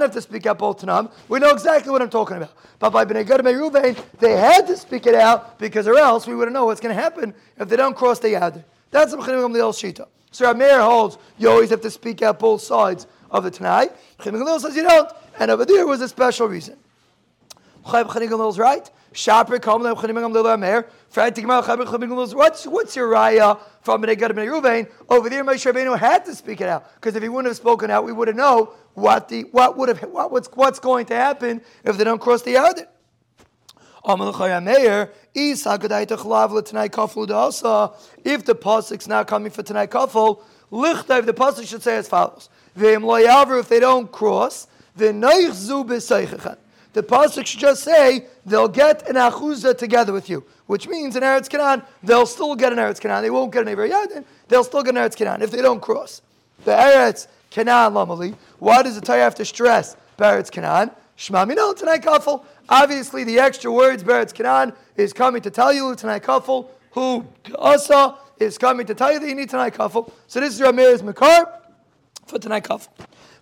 have 0.00 0.12
to 0.12 0.20
speak 0.20 0.46
out 0.46 0.58
both 0.58 0.80
Tanam. 0.80 1.10
We 1.28 1.38
know 1.40 1.50
exactly 1.50 1.90
what 1.90 2.00
I'm 2.02 2.10
talking 2.10 2.36
about. 2.36 2.52
But 2.78 2.90
by 2.90 3.04
Bnei 3.04 3.26
Gad 3.26 3.40
Ruvain, 3.40 3.98
they 4.18 4.36
had 4.36 4.66
to 4.68 4.76
speak 4.76 5.06
it 5.06 5.14
out 5.14 5.58
because 5.58 5.88
or 5.88 5.96
else 5.96 6.26
we 6.26 6.34
wouldn't 6.34 6.54
know 6.54 6.66
what's 6.66 6.80
going 6.80 6.94
to 6.94 7.02
happen 7.02 7.34
if 7.58 7.68
they 7.68 7.76
don't 7.76 7.96
cross 7.96 8.18
the 8.18 8.28
Yad. 8.28 8.62
That's 8.90 9.12
the 9.12 9.18
Shita. 9.18 10.06
So 10.30 10.46
our 10.46 10.54
mayor 10.54 10.80
holds 10.80 11.18
you 11.38 11.50
always 11.50 11.70
have 11.70 11.80
to 11.80 11.90
speak 11.90 12.22
out 12.22 12.38
both 12.38 12.60
sides 12.62 13.06
of 13.30 13.44
the 13.44 13.50
Tanai. 13.50 13.88
Mechanim 14.18 14.60
says 14.60 14.76
you 14.76 14.82
don't. 14.82 15.10
And 15.38 15.50
over 15.50 15.64
there 15.64 15.86
was 15.86 16.00
a 16.00 16.08
special 16.08 16.46
reason. 16.46 16.76
What's 17.82 18.04
what's 18.04 18.56
your 22.96 23.10
raya 23.10 23.58
from 23.82 24.02
Bnei 24.02 24.18
Gad 24.18 24.30
Bnei 24.32 24.46
Ruvain? 24.46 24.90
Over 25.08 25.30
there, 25.30 25.44
Moshe 25.44 25.72
Rabbeinu 25.72 25.98
had 25.98 26.24
to 26.26 26.34
speak 26.34 26.60
it 26.60 26.68
out 26.68 26.92
because 26.94 27.16
if 27.16 27.22
he 27.22 27.28
wouldn't 27.28 27.48
have 27.48 27.56
spoken 27.56 27.90
out, 27.90 28.04
we 28.04 28.12
wouldn't 28.12 28.36
know 28.36 28.74
what 28.94 29.28
the 29.28 29.42
what 29.52 29.78
would 29.78 29.88
have 29.88 30.00
what, 30.10 30.30
what's 30.30 30.48
what's 30.54 30.78
going 30.78 31.06
to 31.06 31.14
happen 31.14 31.62
if 31.84 31.96
they 31.96 32.04
don't 32.04 32.20
cross 32.20 32.42
the 32.42 32.54
Yarden. 32.54 32.86
If 34.02 34.18
the 38.44 38.54
pasuk's 38.54 39.08
not 39.08 39.26
coming 39.26 39.50
for 39.50 39.62
tonight 39.62 39.90
kafel, 39.90 40.42
lichtav 40.72 41.26
the 41.26 41.34
pasuk 41.34 41.66
should 41.66 41.82
say 41.82 41.96
as 41.96 42.08
follows: 42.08 42.48
If 42.76 43.68
they 43.68 43.80
don't 43.80 44.10
cross, 44.10 44.66
the 46.92 47.02
pasuk 47.02 47.46
should 47.46 47.60
just 47.60 47.84
say 47.84 48.26
they'll 48.44 48.68
get 48.68 49.08
an 49.08 49.16
achuza 49.16 49.76
together 49.76 50.12
with 50.12 50.28
you, 50.28 50.44
which 50.66 50.88
means 50.88 51.16
in 51.16 51.22
Eretz 51.22 51.48
Canaan 51.48 51.82
they'll 52.02 52.26
still 52.26 52.56
get 52.56 52.72
an 52.72 52.78
Eretz 52.78 53.00
Canaan. 53.00 53.22
They 53.22 53.30
won't 53.30 53.52
get 53.52 53.66
an 53.66 53.76
Yadin. 53.76 54.24
They'll 54.48 54.64
still 54.64 54.82
get 54.82 54.96
an 54.96 55.02
Eretz 55.02 55.16
Canaan 55.16 55.42
if 55.42 55.50
they 55.50 55.62
don't 55.62 55.80
cross 55.80 56.22
the 56.64 56.72
Eretz 56.72 57.28
Canaan 57.50 57.92
lamali. 57.92 58.34
Why 58.58 58.82
does 58.82 58.96
the 58.96 59.00
Torah 59.00 59.20
have 59.20 59.34
to 59.36 59.44
stress 59.44 59.96
Eretz 60.18 60.50
Canaan? 60.50 60.90
Shema 61.16 61.44
minol 61.44 61.76
tonight 61.76 62.02
kafel. 62.02 62.44
Obviously, 62.68 63.24
the 63.24 63.38
extra 63.38 63.70
words 63.70 64.02
Eretz 64.02 64.34
Canaan 64.34 64.72
is 64.96 65.12
coming 65.12 65.42
to 65.42 65.50
tell 65.50 65.72
you 65.72 65.94
tonight 65.94 66.22
kafel 66.22 66.68
who 66.92 67.24
asa 67.56 68.16
is 68.38 68.58
coming 68.58 68.86
to 68.86 68.94
tell 68.94 69.12
you 69.12 69.20
that 69.20 69.28
you 69.28 69.34
need 69.34 69.50
tonight 69.50 69.74
kafel. 69.74 70.10
So 70.26 70.40
this 70.40 70.54
is 70.54 70.60
Ramir's 70.60 71.02
Makar 71.02 71.59
for 72.30 72.38
tonight 72.38 72.64
kafel. 72.64 72.88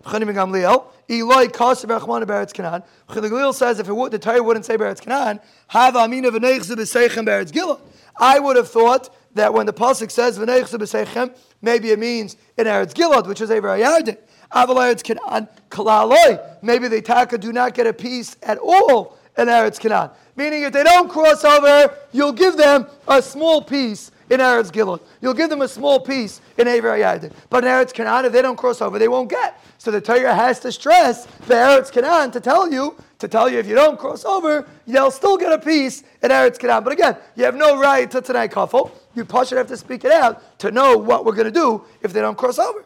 Chanim 0.03 0.33
Gamliel, 0.33 0.85
Eloi 1.09 1.47
Kaser 1.47 1.87
Berachman 1.87 2.23
Beretz 2.23 2.53
Canaan. 2.53 2.83
Gamliel 3.07 3.53
says 3.53 3.79
if 3.79 3.87
it 3.87 3.93
would, 3.93 4.11
the 4.11 4.19
Torah 4.19 4.41
wouldn't 4.41 4.65
say 4.65 4.77
Beretz 4.77 5.01
Canaan, 5.01 5.39
have 5.67 5.95
Amina 5.95 6.31
v'neichzu 6.31 6.75
b'seichem 6.75 7.25
Beretz 7.25 7.51
Gila. 7.51 7.79
I 8.17 8.39
would 8.39 8.55
have 8.55 8.69
thought 8.69 9.15
that 9.35 9.53
when 9.53 9.65
the 9.65 9.73
pasuk 9.73 10.11
says 10.11 10.39
v'neichzu 10.39 10.79
b'seichem, 10.79 11.35
maybe 11.61 11.91
it 11.91 11.99
means 11.99 12.35
in 12.57 12.65
Eretz 12.65 12.93
Gilad, 12.93 13.27
which 13.27 13.41
is 13.41 13.51
Ever 13.51 13.67
Ayardin. 13.69 14.17
Aval 14.51 14.75
Eretz 14.77 15.03
Canaan, 15.03 15.47
Kalaloi. 15.69 16.41
Maybe 16.61 16.87
the 16.87 17.01
Taka 17.01 17.37
do 17.37 17.53
not 17.53 17.73
get 17.73 17.85
a 17.85 17.93
piece 17.93 18.35
at 18.41 18.57
all 18.57 19.17
in 19.37 19.47
Eretz 19.47 19.79
Canaan. 19.79 20.09
Meaning, 20.35 20.63
if 20.63 20.73
they 20.73 20.83
don't 20.83 21.09
cross 21.09 21.43
over, 21.43 21.93
you'll 22.13 22.31
give 22.31 22.57
them 22.57 22.87
a 23.07 23.21
small 23.21 23.61
piece 23.61 24.09
in 24.29 24.39
Eretz 24.39 24.71
Gilad. 24.71 25.01
You'll 25.21 25.33
give 25.33 25.49
them 25.49 25.61
a 25.61 25.67
small 25.67 25.99
piece 25.99 26.41
in 26.57 26.67
Aver 26.67 26.91
Yadin. 26.97 27.31
But 27.49 27.63
in 27.63 27.69
Eretz 27.69 27.93
Canaan, 27.93 28.25
if 28.25 28.31
they 28.31 28.41
don't 28.41 28.57
cross 28.57 28.81
over, 28.81 28.99
they 28.99 29.07
won't 29.07 29.29
get. 29.29 29.61
So 29.77 29.91
the 29.91 30.01
Torah 30.01 30.35
has 30.35 30.59
to 30.61 30.71
stress 30.71 31.25
the 31.47 31.55
Eretz 31.55 31.91
Canaan 31.91 32.31
to 32.31 32.39
tell 32.39 32.71
you, 32.71 32.95
to 33.19 33.27
tell 33.27 33.49
you 33.49 33.59
if 33.59 33.67
you 33.67 33.75
don't 33.75 33.97
cross 33.97 34.25
over, 34.25 34.67
they'll 34.87 35.11
still 35.11 35.37
get 35.37 35.51
a 35.51 35.59
piece 35.59 36.03
in 36.21 36.31
Eretz 36.31 36.59
Canaan. 36.59 36.83
But 36.83 36.93
again, 36.93 37.17
you 37.35 37.43
have 37.45 37.55
no 37.55 37.79
right 37.79 38.09
to 38.11 38.21
tonight 38.21 38.51
kafel. 38.51 38.91
You 39.15 39.25
should 39.45 39.57
have 39.57 39.67
to 39.67 39.77
speak 39.77 40.05
it 40.05 40.11
out 40.11 40.59
to 40.59 40.71
know 40.71 40.97
what 40.97 41.25
we're 41.25 41.35
going 41.35 41.45
to 41.45 41.51
do 41.51 41.83
if 42.01 42.13
they 42.13 42.21
don't 42.21 42.37
cross 42.37 42.59
over. 42.59 42.85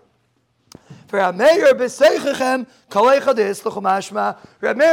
For 1.14 1.20
Rameir 1.20 1.78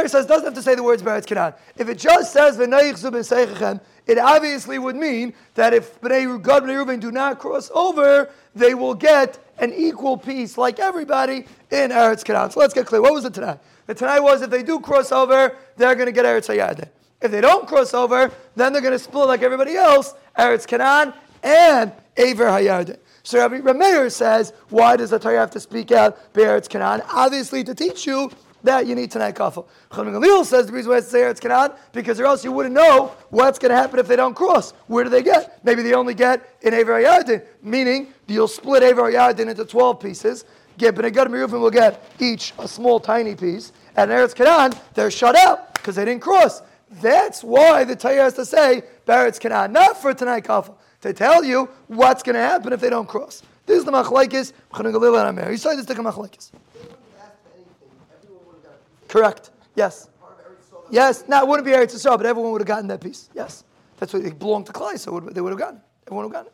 says 0.07 0.27
doesn't 0.27 0.45
have 0.45 0.53
to 0.53 0.61
say 0.61 0.75
the 0.75 0.83
words 0.83 1.01
Beretz 1.01 1.25
Canaan. 1.25 1.55
If 1.75 1.89
it 1.89 1.97
just 1.97 2.31
says 2.31 2.59
v'neich 2.59 2.97
zu 2.97 3.09
b'seichem, 3.09 3.81
it 4.05 4.19
obviously 4.19 4.77
would 4.77 4.95
mean 4.95 5.33
that 5.55 5.73
if 5.73 5.99
Bnei 5.99 6.39
Gad 6.43 6.61
Reuven 6.61 6.99
do 6.99 7.11
not 7.11 7.39
cross 7.39 7.71
over, 7.73 8.29
they 8.53 8.75
will 8.75 8.93
get 8.93 9.39
an 9.57 9.73
equal 9.73 10.15
piece 10.15 10.59
like 10.59 10.79
everybody 10.79 11.47
in 11.71 11.89
Eretz 11.89 12.23
Canaan. 12.23 12.51
So 12.51 12.59
let's 12.59 12.75
get 12.75 12.85
clear. 12.85 13.01
What 13.01 13.15
was 13.15 13.25
it 13.25 13.33
tonight? 13.33 13.57
The 13.87 13.95
tonight 13.95 14.19
was 14.19 14.43
if 14.43 14.51
they 14.51 14.61
do 14.61 14.79
cross 14.79 15.11
over, 15.11 15.55
they're 15.75 15.95
going 15.95 16.05
to 16.05 16.11
get 16.11 16.25
Eretz 16.25 16.55
Hayadeh. 16.55 16.87
If 17.19 17.31
they 17.31 17.41
don't 17.41 17.67
cross 17.67 17.95
over, 17.95 18.31
then 18.55 18.73
they're 18.73 18.83
going 18.83 18.93
to 18.93 18.99
split 18.99 19.25
like 19.25 19.41
everybody 19.41 19.75
else, 19.75 20.13
Eretz 20.37 20.67
Canaan 20.67 21.15
and 21.41 21.91
Aver 22.15 22.45
Hayadeh. 22.45 22.99
So 23.23 23.47
Rabbi 23.47 24.07
says, 24.07 24.53
why 24.69 24.97
does 24.97 25.11
the 25.11 25.19
Torah 25.19 25.39
have 25.39 25.51
to 25.51 25.59
speak 25.59 25.91
out 25.91 26.33
Be'eretz 26.33 26.67
Canaan? 26.67 27.01
Obviously 27.11 27.63
to 27.63 27.75
teach 27.75 28.05
you 28.05 28.31
that 28.63 28.87
you 28.87 28.95
need 28.95 29.11
tonight 29.11 29.35
kafel. 29.35 29.67
Chaim 29.91 30.07
Galil 30.07 30.45
says 30.45 30.67
the 30.67 30.73
reason 30.73 30.91
why 30.91 30.97
it's 30.97 31.11
Eretz 31.11 31.39
Canaan 31.39 31.71
because 31.93 32.19
or 32.19 32.25
else 32.25 32.43
you 32.43 32.51
wouldn't 32.51 32.75
know 32.75 33.11
what's 33.29 33.59
going 33.59 33.71
to 33.71 33.75
happen 33.75 33.99
if 33.99 34.07
they 34.07 34.15
don't 34.15 34.35
cross. 34.35 34.71
Where 34.87 35.03
do 35.03 35.09
they 35.09 35.23
get? 35.23 35.63
Maybe 35.63 35.81
they 35.81 35.93
only 35.93 36.13
get 36.13 36.57
in 36.61 36.73
Aver 36.73 37.01
Yardin, 37.01 37.43
meaning 37.61 38.13
you'll 38.27 38.47
split 38.47 38.83
Aver 38.83 39.11
Yardin 39.11 39.49
into 39.49 39.65
12 39.65 39.99
pieces. 39.99 40.45
Get 40.77 40.95
Bnei 40.95 41.13
Gad 41.13 41.29
will 41.29 41.69
get 41.69 42.03
each 42.19 42.53
a 42.57 42.67
small 42.67 42.99
tiny 42.99 43.35
piece. 43.35 43.71
And 43.95 44.09
Eretz 44.09 44.33
Canaan, 44.33 44.73
they're 44.93 45.11
shut 45.11 45.35
out 45.35 45.73
because 45.73 45.95
they 45.95 46.05
didn't 46.05 46.21
cross. 46.21 46.61
That's 47.01 47.43
why 47.43 47.83
the 47.83 47.95
Torah 47.95 48.23
has 48.23 48.33
to 48.35 48.45
say 48.45 48.83
Beretz 49.07 49.39
Canaan, 49.39 49.73
not 49.73 50.01
for 50.01 50.13
tonight 50.13 50.43
kafel 50.43 50.75
to 51.01 51.13
tell 51.13 51.43
you 51.43 51.69
what's 51.87 52.23
going 52.23 52.35
to 52.35 52.41
happen 52.41 52.73
if 52.73 52.79
they 52.79 52.89
don't 52.89 53.07
cross. 53.07 53.43
This 53.65 53.79
is 53.79 53.85
the 53.85 53.91
machlekes. 53.91 54.53
You 55.51 55.57
said 55.57 55.77
this 55.77 55.85
to 55.85 55.95
machlekes. 55.95 56.51
Correct. 59.07 59.51
Yes. 59.75 60.09
Yes. 60.89 61.25
Now 61.27 61.41
it 61.41 61.47
wouldn't 61.47 61.65
be 61.65 61.71
Eretz 61.71 61.93
Yisrael, 61.93 62.17
but 62.17 62.25
everyone 62.25 62.51
would 62.53 62.61
have 62.61 62.67
gotten 62.67 62.87
that 62.87 63.01
piece. 63.01 63.29
Yes. 63.35 63.63
That's 63.97 64.13
what 64.13 64.23
it 64.23 64.39
belonged 64.39 64.65
to 64.67 64.71
Klai, 64.71 64.97
so 64.97 65.19
they 65.19 65.41
would 65.41 65.51
have 65.51 65.59
gotten 65.59 65.77
it. 65.77 65.83
Everyone 66.07 66.25
would 66.25 66.35
have 66.35 66.45
gotten 66.45 66.53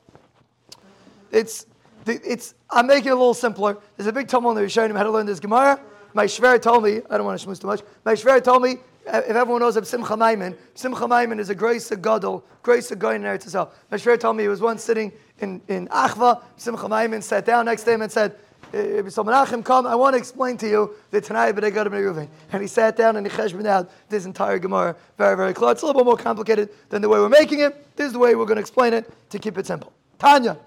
it. 1.31 1.37
It's, 1.39 1.65
it's, 2.05 2.55
I'm 2.69 2.87
making 2.87 3.07
it 3.07 3.11
a 3.11 3.15
little 3.15 3.33
simpler. 3.33 3.77
There's 3.95 4.07
a 4.07 4.13
big 4.13 4.27
tumble 4.27 4.49
in 4.51 4.55
the 4.55 4.63
Rishonim 4.63 4.95
how 4.95 5.03
to 5.03 5.11
learn 5.11 5.25
this 5.25 5.39
Gemara. 5.39 5.79
My 6.13 6.25
Shver 6.25 6.61
told 6.61 6.83
me, 6.83 7.01
I 7.09 7.17
don't 7.17 7.25
want 7.25 7.39
to 7.39 7.47
shmooze 7.47 7.59
too 7.61 7.67
much. 7.67 7.81
My 8.05 8.13
Shver 8.13 8.43
told 8.43 8.63
me 8.63 8.77
if 9.07 9.35
everyone 9.35 9.61
knows 9.61 9.77
of 9.77 9.87
Simcha 9.87 10.17
Maimon, 10.17 10.55
Simcha 10.73 11.07
Maimon 11.07 11.39
is 11.39 11.49
a 11.49 11.55
grace 11.55 11.91
of 11.91 12.01
Gadol, 12.01 12.43
grace 12.61 12.91
of 12.91 12.99
going 12.99 13.23
in 13.23 13.27
Eretz 13.27 13.45
Yisrael. 13.45 13.69
Meshver 13.91 14.19
told 14.19 14.37
me 14.37 14.43
he 14.43 14.49
was 14.49 14.61
once 14.61 14.83
sitting 14.83 15.11
in, 15.39 15.61
in 15.67 15.87
Achva, 15.87 16.41
Simcha 16.57 16.87
Maimon 16.87 17.21
sat 17.21 17.45
down 17.45 17.65
next 17.65 17.83
to 17.83 17.93
him 17.93 18.01
and 18.01 18.11
said, 18.11 18.35
eh, 18.73 19.01
so 19.09 19.23
Menachem, 19.23 19.63
come, 19.63 19.87
I 19.87 19.95
want 19.95 20.13
to 20.13 20.17
explain 20.17 20.57
to 20.57 20.67
you 20.67 20.95
the 21.11 21.21
Tanai 21.21 21.51
B'nai 21.51 21.73
Gad 21.73 21.87
Reuven. 21.87 22.27
And 22.51 22.61
he 22.61 22.67
sat 22.67 22.97
down 22.97 23.15
and 23.15 23.25
he 23.25 23.31
cheshbon 23.31 23.65
out 23.65 23.89
this 24.09 24.25
entire 24.25 24.59
Gemara 24.59 24.95
very, 25.17 25.37
very 25.37 25.53
close. 25.53 25.73
It's 25.73 25.83
a 25.83 25.85
little 25.85 26.01
bit 26.01 26.05
more 26.05 26.17
complicated 26.17 26.69
than 26.89 27.01
the 27.01 27.09
way 27.09 27.19
we're 27.19 27.29
making 27.29 27.61
it. 27.61 27.95
This 27.95 28.07
is 28.07 28.13
the 28.13 28.19
way 28.19 28.35
we're 28.35 28.45
going 28.45 28.57
to 28.57 28.61
explain 28.61 28.93
it 28.93 29.11
to 29.29 29.39
keep 29.39 29.57
it 29.57 29.65
simple. 29.65 29.93
Tanya. 30.19 30.57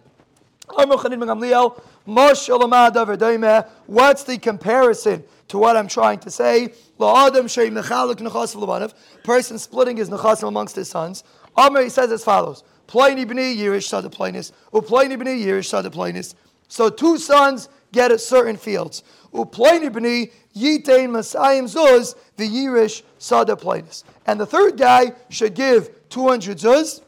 What's 3.86 4.24
the 4.24 4.38
comparison 4.38 5.24
to 5.50 5.58
what 5.58 5.76
I'm 5.76 5.88
trying 5.88 6.20
to 6.20 6.30
say. 6.30 6.72
Person 9.24 9.58
splitting 9.58 9.96
his 9.96 10.08
nechasim 10.08 10.48
amongst 10.48 10.76
his 10.76 10.88
sons. 10.88 11.24
Amr, 11.56 11.82
he 11.82 11.88
says 11.88 12.12
as 12.12 12.22
follows. 12.22 12.62
Yirish 12.88 13.90
yirish. 15.42 16.34
So 16.68 16.88
two 16.88 17.18
sons 17.18 17.68
get 17.92 18.12
at 18.12 18.20
certain 18.20 18.56
fields. 18.56 19.02
Yirish. 19.32 20.30
And 24.26 24.40
the 24.40 24.46
third 24.46 24.76
guy 24.76 25.12
should 25.30 25.54
give 25.54 26.08
200 26.10 26.58
zuz 26.58 27.00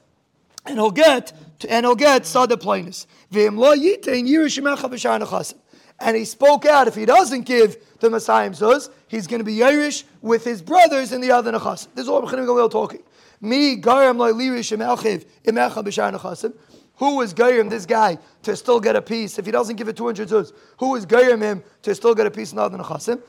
and 0.66 0.78
he'll 0.78 0.90
get 0.90 1.33
and 1.69 1.87
he'll 1.87 1.95
get 1.95 2.23
plainis. 2.23 2.59
V'im 2.59 3.07
nechasim 4.61 5.55
and 6.03 6.17
he 6.17 6.25
spoke 6.25 6.67
out. 6.67 6.89
If 6.89 6.95
he 6.97 7.07
doesn't 7.07 7.43
give 7.43 7.77
the 8.01 8.11
Messiah 8.11 8.51
Zuz, 8.51 8.91
he's 9.09 9.27
going 9.27 9.39
to 9.39 9.45
be 9.45 9.62
Irish 9.62 10.05
with 10.21 10.45
his 10.45 10.61
brothers 10.61 11.12
in 11.12 11.21
the 11.21 11.31
other 11.31 11.53
Nechas. 11.53 11.87
This 11.95 12.05
is 12.05 12.09
all 12.09 12.21
Rechanim 12.23 12.47
Gamliel 12.47 12.71
talking. 12.71 13.03
Me, 13.41 13.77
Garam 13.77 14.17
Lirish 14.17 14.77
Nechasim. 15.45 16.55
Who 16.97 17.21
is 17.23 17.33
Gayrim, 17.35 17.71
this 17.71 17.87
guy, 17.87 18.19
to 18.43 18.55
still 18.55 18.79
get 18.79 18.97
a 18.97 19.03
piece? 19.03 19.39
If 19.39 19.47
he 19.47 19.53
doesn't 19.53 19.77
give 19.77 19.89
it 19.89 19.97
200 19.97 20.29
zuz, 20.29 20.53
who 20.79 20.95
is 20.95 21.07
Gayrim 21.07 21.41
him 21.41 21.65
to 21.83 21.95
still 21.95 22.15
get 22.15 22.27
a 22.27 22.31
piece 22.31 22.53
in 22.53 22.57
the 22.57 22.62
other 22.62 22.79
Nechasim? 22.79 23.21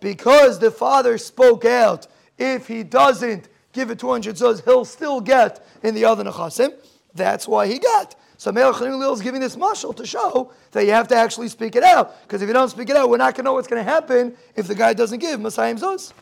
Because 0.00 0.58
the 0.58 0.70
father 0.70 1.18
spoke 1.18 1.64
out. 1.64 2.06
If 2.38 2.68
he 2.68 2.84
doesn't 2.84 3.48
give 3.72 3.90
it 3.90 3.98
200 3.98 4.36
zuz, 4.36 4.64
he'll 4.64 4.84
still 4.84 5.20
get 5.20 5.66
in 5.82 5.94
the 5.94 6.04
other 6.04 6.24
Nechasim. 6.24 6.72
That's 7.14 7.46
why 7.46 7.66
he 7.66 7.78
got. 7.78 8.14
So 8.42 8.50
Meir 8.50 8.72
Chanim 8.72 9.12
is 9.12 9.20
giving 9.20 9.40
this 9.40 9.54
mashal 9.54 9.94
to 9.94 10.04
show 10.04 10.50
that 10.72 10.84
you 10.84 10.90
have 10.90 11.06
to 11.06 11.14
actually 11.14 11.46
speak 11.46 11.76
it 11.76 11.84
out. 11.84 12.22
Because 12.22 12.42
if 12.42 12.48
you 12.48 12.52
don't 12.52 12.70
speak 12.70 12.90
it 12.90 12.96
out, 12.96 13.08
we're 13.08 13.16
not 13.16 13.36
going 13.36 13.44
to 13.44 13.50
know 13.50 13.52
what's 13.52 13.68
going 13.68 13.78
to 13.84 13.88
happen 13.88 14.36
if 14.56 14.66
the 14.66 14.74
guy 14.74 14.94
doesn't 14.94 15.20
give 15.20 15.38
Masayim 15.38 15.78
Zos. 15.78 16.12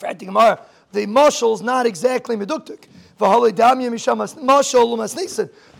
The 0.00 1.06
mashal 1.06 1.54
is 1.54 1.62
not 1.62 1.86
exactly 1.86 2.36
meduktik. 2.36 2.88
The 3.16 3.24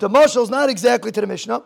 mashal 0.08 0.42
is 0.42 0.48
not 0.48 0.70
exactly 0.70 1.12
to 1.12 1.20
the 1.20 1.26
Mishnah. 1.26 1.62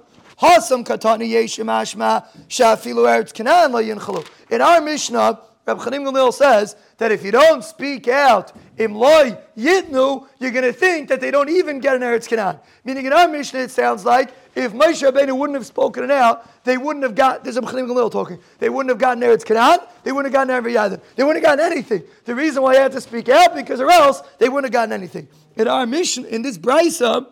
In 4.51 4.61
our 4.61 4.81
Mishnah, 4.81 5.39
Rab 5.67 5.79
Chanim 5.79 6.07
Gamliel 6.07 6.33
says 6.33 6.77
that 6.99 7.11
if 7.11 7.25
you 7.25 7.31
don't 7.31 7.65
speak 7.65 8.07
out, 8.07 8.53
imloy 8.77 9.39
yitnu, 9.57 10.27
you're 10.39 10.51
going 10.51 10.65
to 10.65 10.73
think 10.73 11.09
that 11.09 11.23
they 11.23 11.31
don't 11.31 11.49
even 11.49 11.81
get 11.81 11.97
an 11.97 12.03
Eretz 12.03 12.29
Canaan. 12.29 12.59
Meaning 12.85 13.07
in 13.07 13.13
our 13.15 13.27
Mishnah, 13.29 13.61
it 13.61 13.71
sounds 13.71 14.05
like 14.05 14.35
if 14.55 14.75
Moshe 14.75 15.03
Rabbeinu 15.03 15.37
wouldn't 15.37 15.57
have 15.57 15.65
spoken 15.65 16.05
it 16.05 16.11
out, 16.11 16.65
they 16.65 16.77
wouldn't 16.77 17.03
have 17.03 17.15
got, 17.15 17.45
this 17.45 17.57
is 17.57 17.63
Rab 17.63 17.71
Chanim 17.71 17.89
Gamliel 17.89 18.13
talking, 18.13 18.39
they 18.59 18.69
wouldn't 18.69 18.91
have 18.91 18.99
gotten 18.99 19.23
Eretz 19.23 19.45
Canaan, 19.45 19.79
they 20.03 20.13
wouldn't 20.13 20.35
have 20.35 20.47
gotten 20.47 20.65
Eretz 20.65 20.75
Yadim. 20.75 21.01
They 21.17 21.25
wouldn't 21.25 21.45
have 21.45 21.57
gotten 21.57 21.73
anything. 21.73 22.03
The 22.27 22.35
reason 22.35 22.63
why 22.63 22.73
I 22.73 22.81
had 22.81 22.93
to 22.93 23.01
speak 23.01 23.31
out, 23.31 23.55
because 23.55 23.81
or 23.81 23.91
else 23.91 24.23
they 24.39 24.51
wouldn't 24.51 24.67
have 24.67 24.73
gotten 24.73 24.93
anything. 24.93 25.29
In 25.57 25.67
our 25.67 25.87
mission, 25.87 26.27
in 26.27 26.43
this 26.43 26.59
brisa, 26.59 27.27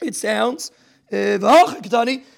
it 0.00 0.16
sounds, 0.16 0.70
eh, 1.10 1.36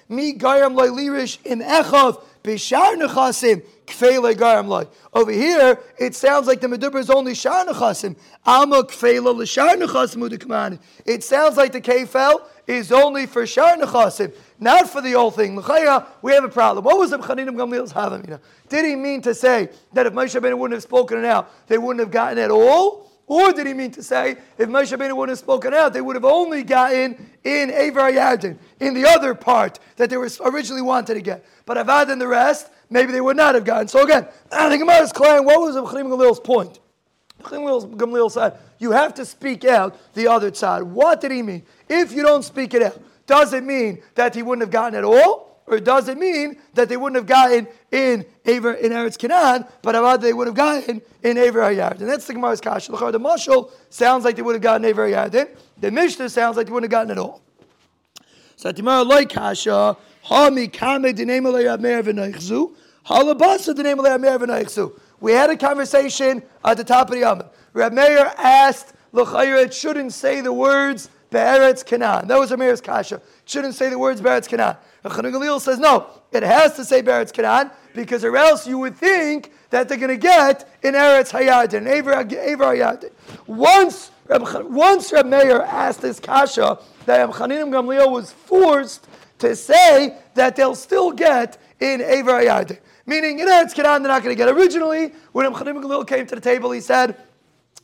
mi 0.09 0.33
gayam 0.33 0.75
loy 0.75 0.87
lirish 0.87 1.37
im 1.45 1.61
echav 1.61 2.21
b'shar 2.43 2.95
nechasim 2.95 3.63
kfeile 3.85 4.33
garam. 4.35 4.87
Over 5.13 5.31
here, 5.31 5.79
it 5.97 6.15
sounds 6.15 6.47
like 6.47 6.61
the 6.61 6.67
medubber 6.67 6.99
is 6.99 7.09
only 7.09 7.35
shar 7.35 7.65
nechasim. 7.65 8.15
Alma 8.45 8.83
kfeile 8.83 9.35
l'shar 9.35 9.75
nechasim 9.75 10.27
udikmani. 10.27 10.79
It 11.05 11.23
sounds 11.23 11.57
like 11.57 11.71
the 11.71 11.81
kefel 11.81 12.41
is 12.67 12.91
only 12.91 13.25
for 13.25 13.45
shar 13.45 13.77
nechasim, 13.77 14.33
not 14.59 14.89
for 14.89 15.01
the 15.01 15.11
whole 15.11 15.31
thing. 15.31 15.57
L'chaya, 15.57 16.05
we 16.21 16.31
have 16.33 16.43
a 16.43 16.49
problem. 16.49 16.85
What 16.85 16.97
was 16.97 17.11
the 17.11 17.17
Chaninim 17.17 17.55
Gamliel's 17.55 17.93
havamina? 17.93 18.39
Did 18.69 18.85
he 18.85 18.95
mean 18.95 19.21
to 19.23 19.35
say 19.35 19.69
that 19.93 20.05
if 20.05 20.13
Moshe 20.13 20.39
Rabbeinu 20.39 20.57
wouldn't 20.57 20.77
have 20.77 20.83
spoken 20.83 21.19
it 21.19 21.25
out, 21.25 21.67
they 21.67 21.77
wouldn't 21.77 21.99
have 21.99 22.11
gotten 22.11 22.37
it 22.37 22.51
all? 22.51 23.11
Or 23.25 23.53
did 23.53 23.67
he 23.67 23.73
mean 23.73 23.91
to 23.91 24.03
say, 24.03 24.37
if 24.57 24.67
Moshe 24.67 24.95
Rabbeinu 24.95 25.15
wouldn't 25.15 25.37
have 25.37 25.39
spoken 25.39 25.73
out, 25.73 25.93
they 25.93 26.01
would 26.01 26.15
have 26.15 26.25
only 26.25 26.63
gotten 26.63 27.31
in 27.43 27.69
Avar 27.69 28.11
Yadin, 28.11 28.57
in 28.79 28.93
the 28.93 29.05
other 29.05 29.33
part 29.33 29.79
that 29.95 30.09
they 30.09 30.17
were 30.17 30.29
originally 30.43 30.81
wanted 30.81 31.13
to 31.13 31.21
get. 31.21 31.45
But 31.65 31.77
Avad 31.77 32.11
and 32.11 32.19
the 32.19 32.27
rest, 32.27 32.69
maybe 32.93 33.11
they 33.11 33.21
would 33.21 33.35
not 33.35 33.55
have 33.55 33.65
gotten. 33.65 33.87
So 33.87 34.03
again, 34.03 34.27
the 34.49 34.77
Gemara 34.77 35.01
is 35.01 35.11
clear. 35.11 35.41
What 35.41 35.59
was 35.59 35.75
Chaim 35.91 36.07
Gamliel's 36.07 36.39
point? 36.39 36.79
Gamliel 37.41 38.31
said, 38.31 38.57
you 38.79 38.91
have 38.91 39.13
to 39.15 39.25
speak 39.25 39.65
out 39.65 39.97
the 40.13 40.27
other 40.27 40.53
side. 40.53 40.83
What 40.83 41.19
did 41.19 41.31
he 41.31 41.41
mean? 41.41 41.63
If 41.89 42.13
you 42.13 42.23
don't 42.23 42.43
speak 42.43 42.73
it 42.73 42.81
out, 42.81 43.01
does 43.25 43.53
it 43.53 43.63
mean 43.63 44.01
that 44.15 44.35
he 44.35 44.43
wouldn't 44.43 44.61
have 44.61 44.71
gotten 44.71 44.97
it 44.97 45.03
all? 45.03 45.61
Or 45.65 45.79
does 45.79 46.09
it 46.09 46.17
mean 46.17 46.57
that 46.73 46.89
they 46.89 46.97
wouldn't 46.97 47.15
have 47.15 47.25
gotten 47.25 47.67
in 47.91 48.25
Aver 48.45 48.73
in 48.73 48.91
Eretz 48.91 49.17
Canaan, 49.17 49.65
but 49.81 49.95
rather 49.95 50.21
they 50.21 50.33
would 50.33 50.47
have 50.47 50.55
gotten 50.55 51.01
in 51.23 51.37
Aver 51.37 51.61
Hayard? 51.61 52.01
And 52.01 52.09
that's 52.09 52.27
the 52.27 52.33
Gemara's 52.33 52.59
kasha. 52.59 52.91
The 52.91 53.19
Mashal 53.19 53.71
sounds 53.89 54.25
like 54.25 54.35
they 54.35 54.41
would 54.41 54.55
have 54.55 54.61
gotten 54.61 54.83
Aver 54.83 55.07
Hayard. 55.07 55.55
The 55.79 55.91
Mishnah 55.91 56.29
sounds 56.29 56.57
like 56.57 56.67
they 56.67 56.73
wouldn't 56.73 56.91
have 56.91 57.07
gotten 57.07 57.17
it 57.17 57.17
all. 57.17 57.41
So 58.57 58.69
the 58.69 58.73
Gemara 58.73 59.03
like 59.03 59.29
kasha 59.29 59.95
Ha 60.23 60.49
mikame 60.49 61.13
dinema 61.13 61.51
le'Rab 61.51 61.79
Meir 61.79 62.03
v'neichzu. 62.03 62.73
Halabasa 63.05 63.73
dinema 63.73 64.03
le'Rab 64.03 64.21
Meir 64.21 64.39
v'neichzu. 64.39 64.99
We 65.19 65.31
had 65.31 65.49
a 65.49 65.57
conversation 65.57 66.43
at 66.63 66.77
the 66.77 66.83
top 66.83 67.07
of 67.07 67.13
the 67.13 67.21
Yom. 67.21 67.43
Rab 67.73 67.93
Meir 67.93 68.33
asked, 68.37 68.93
L'chayr, 69.11 69.63
it 69.63 69.73
shouldn't 69.73 70.13
say 70.13 70.41
the 70.41 70.51
words 70.51 71.09
Be'eretz 71.29 71.85
Canaan. 71.85 72.27
That 72.27 72.39
was 72.39 72.51
Ramir's 72.51 72.81
kasha. 72.81 73.15
It 73.15 73.21
shouldn't 73.45 73.75
say 73.75 73.89
the 73.89 73.99
words 73.99 74.21
Be'eretz 74.21 74.47
Canaan. 74.47 74.77
Galil 75.03 75.59
says, 75.59 75.79
no, 75.79 76.07
it 76.31 76.43
has 76.43 76.75
to 76.75 76.85
say 76.85 77.01
Be'eretz 77.01 77.33
Canaan 77.33 77.71
because 77.93 78.23
or 78.23 78.37
else 78.37 78.65
you 78.67 78.77
would 78.77 78.95
think 78.95 79.51
that 79.69 79.89
they're 79.89 79.97
going 79.97 80.09
to 80.09 80.17
get 80.17 80.69
in 80.83 80.93
Eretz 80.93 81.31
Hayadin, 81.31 81.87
Aver 81.87 82.13
Hayadin. 82.13 83.11
Once 83.47 84.11
once 84.29 85.11
Reb 85.11 85.25
Meir 85.25 85.61
asked 85.63 86.01
this 86.01 86.19
kasha 86.19 86.79
that 87.05 87.29
Chanim 87.31 87.69
Gamliel 87.71 88.09
was 88.09 88.31
forced 88.31 89.05
to 89.43 89.55
say 89.55 90.17
that 90.33 90.55
they'll 90.55 90.75
still 90.75 91.11
get 91.11 91.57
in 91.79 92.01
Aver 92.01 92.31
Hayadin. 92.31 92.79
Meaning, 93.05 93.39
in 93.39 93.47
Eretz 93.47 93.75
Canaan, 93.75 94.01
they're 94.01 94.11
not 94.11 94.23
going 94.23 94.35
to 94.35 94.37
get. 94.37 94.49
Originally, 94.49 95.13
when 95.33 95.45
Chanim 95.53 95.81
Gamliel 95.81 96.07
came 96.07 96.25
to 96.25 96.35
the 96.35 96.41
table, 96.41 96.71
he 96.71 96.81
said, 96.81 97.17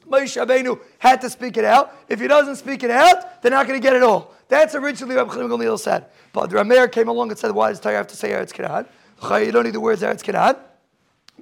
Moshe 0.09 0.43
Rabbeinu 0.43 0.79
had 0.97 1.21
to 1.21 1.29
speak 1.29 1.57
it 1.57 1.65
out. 1.65 1.93
If 2.07 2.19
he 2.19 2.27
doesn't 2.27 2.55
speak 2.55 2.83
it 2.83 2.89
out, 2.89 3.41
they're 3.41 3.51
not 3.51 3.67
going 3.67 3.79
to 3.79 3.85
get 3.85 3.95
it 3.95 4.01
all. 4.01 4.33
That's 4.47 4.73
originally 4.73 5.15
what 5.15 5.27
Chaim 5.27 5.47
Gamliel 5.47 5.77
said. 5.77 6.05
But 6.33 6.49
the 6.49 6.55
Rameir 6.55 6.91
came 6.91 7.09
along 7.09 7.29
and 7.29 7.37
said, 7.37 7.51
why 7.51 7.69
does 7.69 7.79
Torah 7.79 7.97
have 7.97 8.07
to 8.07 8.15
say 8.15 8.31
Eretz 8.31 8.53
Canaan? 8.53 8.85
You 9.21 9.51
don't 9.51 9.65
need 9.65 9.73
the 9.73 9.79
words 9.79 10.01
Eretz 10.01 10.23
Canaan. 10.23 10.55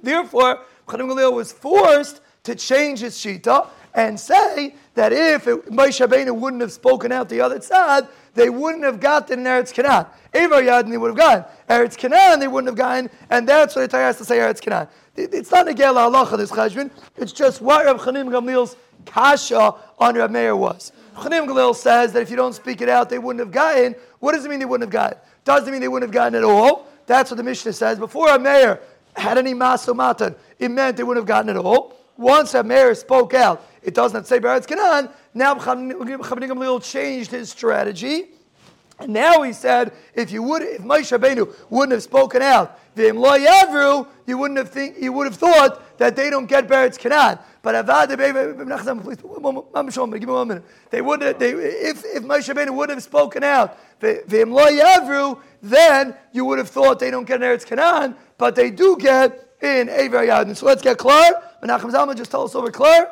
Therefore, 0.02 0.66
Chaim 0.88 1.08
Gamliel 1.08 1.34
was 1.34 1.52
forced 1.52 2.22
to 2.44 2.56
change 2.56 3.00
his 3.00 3.16
shita 3.16 3.68
and 3.94 4.20
say 4.20 4.76
that 4.96 5.14
if 5.14 5.48
it, 5.48 5.68
Moshe 5.68 6.40
wouldn't 6.40 6.62
have 6.62 6.72
spoken 6.72 7.12
out 7.12 7.30
the 7.30 7.42
other 7.42 7.62
side, 7.62 8.08
they 8.38 8.50
wouldn't 8.50 8.84
have 8.84 9.00
gotten 9.00 9.44
Eretz 9.44 9.74
Canaan. 9.74 10.06
Evar 10.34 10.62
Yadin 10.64 10.92
they 10.92 10.98
would 10.98 11.10
have 11.10 11.18
gotten. 11.18 11.46
Eretz 11.70 11.98
Canaan 11.98 12.40
they 12.40 12.48
wouldn't 12.48 12.70
have 12.70 12.78
gotten, 12.78 13.10
and 13.30 13.48
that's 13.48 13.76
what 13.76 13.82
the 13.82 13.88
Torah 13.88 14.06
has 14.06 14.18
to 14.20 14.26
say 14.26 14.38
Eretz 14.38 14.62
Canaan. 14.62 14.88
It's 15.16 15.52
not 15.52 15.68
a 15.68 15.74
Gela 15.74 16.02
halacha, 16.02 16.38
this 16.38 16.52
cheshbon. 16.52 16.92
It's 17.18 17.32
just 17.32 17.62
what 17.62 17.86
Reb 17.86 17.98
Chanim 17.98 18.30
Gamliel's 18.30 18.76
kasha 19.06 19.74
on 19.98 20.16
Reb 20.16 20.30
Meir 20.30 20.56
was. 20.56 20.92
Chanim 21.16 21.48
Gamliel 21.48 21.76
says 21.76 22.14
that 22.14 22.22
if 22.22 22.30
you 22.30 22.36
don't 22.36 22.54
speak 22.54 22.82
it 22.82 22.90
out, 22.90 23.10
they 23.10 23.18
wouldn't 23.18 23.40
have 23.40 23.52
gotten. 23.52 23.96
What 24.20 24.34
does 24.34 24.46
it 24.46 24.50
mean 24.50 24.60
they 24.60 24.66
wouldn't 24.66 24.88
have 24.88 24.94
gotten? 24.94 25.18
Doesn't 25.44 25.72
mean 25.72 25.82
they 25.82 25.88
wouldn't 25.88 26.08
have 26.08 26.14
gotten 26.14 26.36
at 26.36 26.44
all. 26.44 26.88
That's 27.08 27.32
what 27.32 27.38
the 27.38 27.44
Mishnah 27.44 27.74
says. 27.74 27.98
Before 27.98 28.28
Reb 28.28 28.42
Meir 28.42 28.80
had 29.16 29.40
any 29.40 29.56
masomatan, 29.56 30.36
it 30.60 30.70
meant 30.70 30.98
they 30.98 31.04
wouldn't 31.04 31.24
have 31.24 31.28
gotten 31.28 31.50
at 31.50 31.58
all. 31.58 31.96
Once 32.18 32.54
Reb 32.54 32.68
Meir 32.68 32.94
spoke 32.94 33.34
out, 33.34 33.66
it 33.82 33.94
does 33.94 34.14
not 34.14 34.28
say 34.28 34.40
Beretz 34.40 34.68
Canaan. 34.68 35.10
Now 35.34 35.56
Chanim 35.56 35.94
Gamliel 35.94 36.84
changed 36.84 37.32
his 37.32 37.50
strategy. 37.50 38.30
And 39.00 39.14
now 39.14 39.44
he 39.44 39.54
said, 39.54 39.94
if 40.16 40.32
you 40.32 40.42
would, 40.42 40.64
if 40.64 40.82
Moshe 40.82 41.12
wouldn't 41.70 41.92
have 41.92 42.04
spoken 42.04 42.42
out, 42.42 42.80
yavru, 42.96 44.08
you 44.26 44.40
wouldn't 44.40 44.58
have 44.58 44.72
think, 44.72 44.98
you 45.00 45.14
would 45.14 45.28
have 45.28 45.36
thought 45.36 46.00
that 46.00 46.16
they 46.16 46.32
don't 46.32 46.48
get 46.48 46.68
Beretz 46.68 46.98
Canaan. 46.98 47.38
But. 47.62 47.86
They 47.86 48.22
would 51.02 51.20
they, 51.20 51.52
if 51.52 52.04
if 52.06 52.24
Moshe 52.24 52.76
would 52.76 52.90
have 52.90 53.04
spoken 53.04 53.44
out, 53.44 53.78
yavru, 54.02 55.40
then 55.62 56.16
you 56.32 56.46
would 56.46 56.60
have 56.60 56.70
thought 56.70 57.00
they 57.00 57.12
don't 57.12 57.26
get 57.26 57.42
Eretz 57.42 57.66
Canaan, 57.66 58.16
but 58.38 58.56
they 58.56 58.72
do 58.72 58.96
get 58.98 59.50
in 59.62 59.90
Aver 59.90 60.26
Yadin. 60.26 60.56
So 60.56 60.66
let's 60.66 60.82
get 60.82 60.98
clear. 60.98 61.34
Menachem 61.64 61.92
Zalman 61.92 62.16
just 62.16 62.32
tell 62.32 62.44
us 62.44 62.56
over 62.56 62.72
clear. 62.72 63.12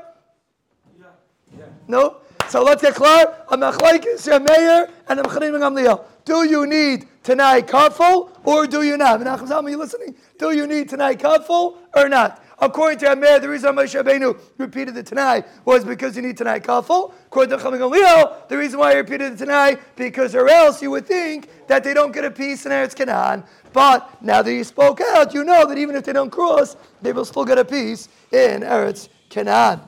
No. 1.88 2.18
So 2.50 2.64
let's 2.64 2.82
get 2.82 2.96
clear. 2.96 3.34
A 3.50 3.58
machlaikis 3.58 4.28
Meir 4.28 4.90
and 5.08 5.20
a 5.20 5.24
mechanim 5.24 5.60
Gamliel. 5.60 6.06
Do 6.26 6.48
you 6.48 6.66
need 6.66 7.08
tonight 7.24 7.68
Kafel 7.68 8.32
or 8.44 8.68
do 8.68 8.84
you 8.84 8.98
not? 8.98 9.20
Menachem 9.20 9.48
Zalman, 9.48 9.72
you 9.72 9.78
listening? 9.78 10.16
Do 10.38 10.52
you 10.52 10.68
need 10.68 10.90
tonight 10.90 11.20
Kafel 11.20 11.78
or 11.96 12.10
not? 12.10 12.44
According 12.60 13.00
to 13.00 13.12
Amir, 13.12 13.40
the 13.40 13.50
reason 13.50 13.76
Moshe 13.76 14.02
Rabbeinu 14.02 14.40
repeated 14.58 14.96
the 14.96 15.04
Tanai 15.04 15.44
was 15.66 15.84
because 15.84 16.16
you 16.16 16.22
need 16.22 16.38
Tanai 16.38 16.60
Kafel. 16.62 17.14
According 17.28 17.58
to 17.58 17.64
Chaim 17.64 17.74
Gamliel, 17.74 18.48
the 18.48 18.58
reason 18.58 18.80
why 18.80 18.92
he 18.92 18.98
repeated 18.98 19.38
the 19.38 19.46
Tanai 19.46 19.78
because 19.96 20.34
or 20.34 20.48
else 20.48 20.82
you 20.82 20.90
would 20.92 21.06
think 21.06 21.50
that 21.68 21.84
they 21.84 21.94
don't 21.94 22.14
get 22.14 22.24
a 22.24 22.32
piece 22.32 22.66
in 22.66 22.72
Eretz 22.72 22.96
Canaan. 22.96 23.44
But 23.74 24.22
now 24.22 24.42
that 24.42 24.54
you 24.54 24.64
spoke 24.64 25.02
out, 25.02 25.34
you 25.34 25.44
know 25.44 25.68
that 25.68 25.78
even 25.78 25.96
if 25.96 26.06
they 26.06 26.14
don't 26.14 26.30
cross, 26.30 26.78
they 27.02 27.12
will 27.12 27.26
still 27.26 27.44
get 27.44 27.58
a 27.58 27.66
piece 27.66 28.08
in 28.32 28.62
Eretz 28.62 29.10
Canaan. 29.30 29.82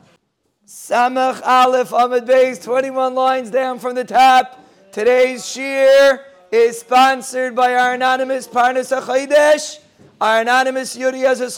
Samach 0.67 1.41
Aleph 1.47 1.93
Ahmed 1.93 2.25
Beis, 2.25 2.61
21 2.61 3.15
lines 3.15 3.49
down 3.49 3.79
from 3.79 3.95
the 3.95 4.03
top. 4.03 4.61
Today's 4.91 5.49
shir 5.49 6.25
is 6.51 6.81
sponsored 6.81 7.55
by 7.55 7.73
our 7.75 7.93
anonymous 7.93 8.49
Parnas 8.49 8.93
HaChodesh, 8.93 9.79
our 10.19 10.41
anonymous 10.41 10.93
Yuri 10.97 11.23
Aziz 11.23 11.57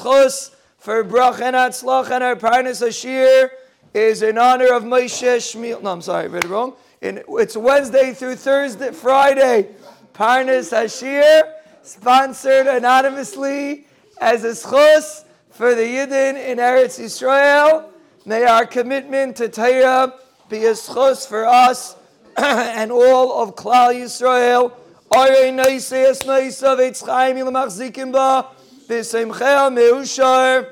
for 0.78 1.04
Brach 1.04 1.42
and 1.42 1.56
Atzlach, 1.56 2.12
and 2.12 2.24
our 2.24 2.36
Parnas 2.36 2.86
HaShir 2.86 3.50
is 3.96 4.22
in 4.22 4.38
honor 4.38 4.72
of 4.74 4.84
Moshe 4.84 5.38
Shmuel. 5.38 5.82
No, 5.82 5.92
I'm 5.92 6.04
sorry, 6.04 6.26
I 6.26 6.28
read 6.28 6.44
it 6.44 6.50
wrong. 6.50 6.76
It's 7.02 7.58
Wednesday 7.58 8.14
through 8.14 8.36
Thursday, 8.36 8.92
Friday. 8.92 9.70
Parnas 10.14 10.72
HaShir, 10.72 11.52
sponsored 11.82 12.68
anonymously 12.68 13.88
as 14.22 14.44
a 14.44 14.50
schus 14.52 15.24
for 15.50 15.74
the 15.74 15.82
Yidden 15.82 16.36
in 16.48 16.60
Eretz 16.60 17.00
Yisrael. 17.00 17.89
May 18.26 18.44
our 18.44 18.66
commitment 18.66 19.38
to 19.38 19.48
Torah 19.50 20.14
be 20.50 20.66
a 20.66 20.74
schus 20.74 21.28
for 21.28 21.46
us 21.46 21.96
and 22.38 22.92
all 22.92 23.42
of 23.42 23.56
Klal 23.56 23.94
Yisrael. 23.94 24.74
Neisa 25.12 26.76
Veitzchaim 26.78 27.38
Yilamachzikim 27.38 28.12
Ba 28.12 28.48
Meushar 28.90 30.68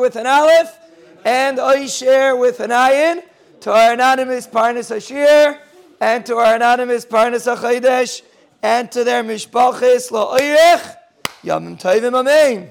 with 0.00 0.16
an 0.16 0.26
Aleph 0.26 0.78
and 1.24 1.58
Oisher 1.58 2.36
with 2.36 2.60
an 2.60 2.70
Ayin 2.70 3.22
to 3.60 3.70
our 3.70 3.92
anonymous 3.92 4.46
Parnas 4.46 4.90
Hashir 4.90 5.58
and 6.00 6.26
to 6.26 6.36
our 6.36 6.56
anonymous 6.56 7.04
Parnas 7.04 7.46
HaChaydesh 7.54 8.22
and 8.62 8.90
to 8.90 9.04
their 9.04 9.22
Mishpachis 9.22 10.10
La'oirech 10.10 10.96
Yamim 11.44 11.80
Tovim 11.80 12.18
Amen. 12.18 12.70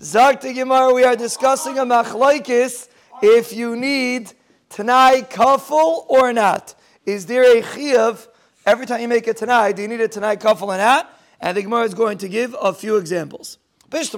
Zakti 0.00 0.54
Gemara, 0.54 0.92
we 0.92 1.04
are 1.04 1.16
discussing 1.16 1.78
a 1.78 1.86
machlaikis 1.86 2.88
if 3.22 3.54
you 3.54 3.74
need 3.76 4.30
Tanai 4.68 5.22
kafel 5.22 6.04
or 6.10 6.34
not. 6.34 6.74
Is 7.06 7.24
there 7.24 7.44
a 7.56 7.62
chiyav 7.62 8.28
every 8.66 8.84
time 8.84 9.00
you 9.00 9.08
make 9.08 9.26
a 9.26 9.32
Tanai? 9.32 9.72
Do 9.72 9.80
you 9.80 9.88
need 9.88 10.02
a 10.02 10.08
Tanai 10.08 10.36
kafel 10.36 10.68
or 10.68 10.76
not? 10.76 11.18
And 11.40 11.56
the 11.56 11.62
Gemara 11.62 11.84
is 11.84 11.94
going 11.94 12.18
to 12.18 12.28
give 12.28 12.54
a 12.60 12.74
few 12.74 12.98
examples. 12.98 13.56
It's 13.90 14.14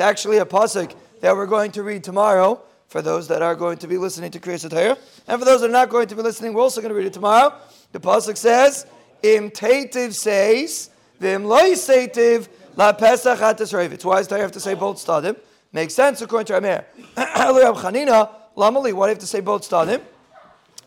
actually 0.00 0.38
a 0.38 0.46
pasuk 0.46 0.94
that 1.20 1.34
we're 1.34 1.46
going 1.46 1.72
to 1.72 1.82
read 1.82 2.04
tomorrow 2.04 2.62
for 2.86 3.02
those 3.02 3.26
that 3.26 3.42
are 3.42 3.56
going 3.56 3.78
to 3.78 3.88
be 3.88 3.98
listening 3.98 4.30
to 4.30 4.38
Kriyas 4.38 4.70
Torah. 4.70 4.96
And 5.26 5.40
for 5.40 5.44
those 5.44 5.62
that 5.62 5.70
are 5.70 5.72
not 5.72 5.88
going 5.88 6.06
to 6.06 6.14
be 6.14 6.22
listening, 6.22 6.54
we're 6.54 6.62
also 6.62 6.80
going 6.80 6.90
to 6.90 6.96
read 6.96 7.06
it 7.06 7.12
tomorrow. 7.12 7.52
The 7.90 7.98
pasuk 7.98 8.36
says, 8.36 8.86
"Im 9.24 9.50
says, 9.52 10.90
v'im 11.20 11.44
loy 11.44 11.74
La 12.78 12.92
Pesach 12.92 13.42
at 13.42 13.60
It's 13.60 13.72
do 14.02 14.10
I 14.36 14.38
have 14.38 14.52
to 14.52 14.60
say 14.60 14.74
both 14.74 15.04
stadim? 15.04 15.36
Makes 15.72 15.94
sense 15.94 16.22
according 16.22 16.46
to 16.46 16.52
Rameir. 16.52 16.84
Chanina, 17.16 18.30
Lamali, 18.56 18.92
why 18.92 19.06
do 19.06 19.10
you 19.10 19.14
have 19.14 19.18
to 19.18 19.26
say 19.26 19.40
both 19.40 19.68
stadim? 19.68 20.00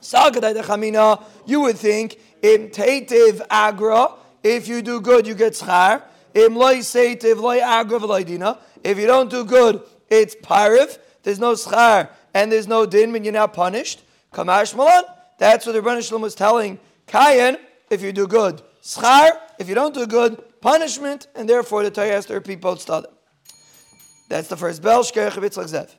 Sagadai 0.01 0.55
Chamina, 0.63 1.21
you 1.45 1.59
would 1.59 1.77
think, 1.77 2.17
im 2.41 2.69
teitiv 2.69 3.45
agra, 3.49 4.13
if 4.41 4.69
you 4.69 4.81
do 4.81 5.01
good, 5.01 5.27
you 5.27 5.35
get 5.35 5.51
schar. 5.51 6.01
Im 6.33 6.55
loy 6.55 6.77
seitiv 6.77 7.41
loy 7.41 7.59
agra 7.59 7.99
v'loydina. 7.99 8.57
If 8.85 8.97
you 8.97 9.05
don't 9.05 9.29
do 9.29 9.43
good, 9.43 9.83
it's 10.09 10.33
pariv. 10.33 10.97
There's 11.23 11.39
no 11.39 11.55
schar 11.55 12.07
and 12.33 12.49
there's 12.49 12.69
no 12.69 12.85
din 12.85 13.11
when 13.11 13.25
you're 13.25 13.33
not 13.33 13.53
punished. 13.53 14.01
Kamash 14.31 14.77
malan. 14.77 15.03
That's 15.39 15.65
what 15.65 15.73
the 15.73 15.81
Rebbeinu 15.81 16.07
Shalom 16.07 16.21
was 16.21 16.35
telling 16.35 16.79
Kayan. 17.05 17.57
If 17.89 18.01
you 18.01 18.13
do 18.13 18.27
good, 18.27 18.61
schar. 18.81 19.31
If 19.61 19.69
you 19.69 19.75
don't 19.75 19.93
do 19.93 20.07
good, 20.07 20.59
punishment, 20.59 21.27
and 21.35 21.47
therefore 21.47 21.83
the 21.83 21.91
Torah 21.91 22.07
has 22.07 22.25
to 22.25 22.33
repeat 22.33 22.59
both 22.59 22.83
stadim. 22.83 23.11
That's 24.27 24.47
the 24.47 24.57
first 24.57 24.81
bel 24.81 25.03
shkerech 25.03 25.33
bitzlach 25.33 25.69
zev. 25.69 25.93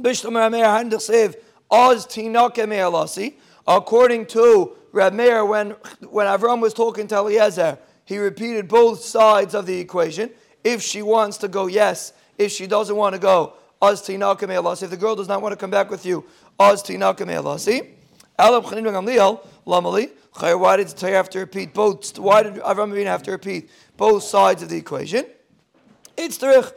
Bishlomer 0.00 0.50
Ameir 0.50 0.64
handich 0.64 1.02
sev 1.02 1.36
oz 1.70 2.04
tinoke 2.04 2.68
me'alasi. 2.68 3.34
According 3.64 4.26
to 4.26 4.76
Rab 4.90 5.12
Meir, 5.12 5.44
when, 5.44 5.70
when 6.10 6.26
Avram 6.26 6.60
was 6.60 6.74
talking 6.74 7.06
to 7.06 7.14
Eliezer, 7.14 7.78
he 8.06 8.18
repeated 8.18 8.66
both 8.66 9.04
sides 9.04 9.54
of 9.54 9.66
the 9.66 9.78
equation. 9.78 10.28
If 10.64 10.82
she 10.82 11.00
wants 11.00 11.36
to 11.38 11.46
go, 11.48 11.68
yes. 11.68 12.12
If 12.38 12.50
she 12.50 12.66
doesn't 12.66 12.96
want 12.96 13.14
to 13.14 13.20
go, 13.20 13.52
oz 13.80 14.02
tinoke 14.02 14.48
me'alasi. 14.48 14.82
If 14.82 14.90
the 14.90 14.96
girl 14.96 15.14
does 15.14 15.28
not 15.28 15.42
want 15.42 15.52
to 15.52 15.56
come 15.56 15.70
back 15.70 15.92
with 15.92 16.04
you, 16.04 16.24
oz 16.58 16.82
tinoke 16.82 17.24
me'alasi. 17.24 17.88
Gamliel, 18.40 19.46
Why 19.70 20.76
did 20.76 20.88
Torah 20.88 21.12
have 21.12 21.30
to 21.30 21.38
repeat 21.38 21.72
both? 21.72 22.18
Why 22.18 22.42
did 22.42 22.54
Avram 22.54 22.92
Avinu 22.92 23.06
have 23.06 23.22
to 23.24 23.30
repeat 23.30 23.70
both 23.96 24.22
sides 24.22 24.62
of 24.62 24.68
the 24.68 24.76
equation? 24.76 25.26
It's 26.16 26.38
terich. 26.38 26.72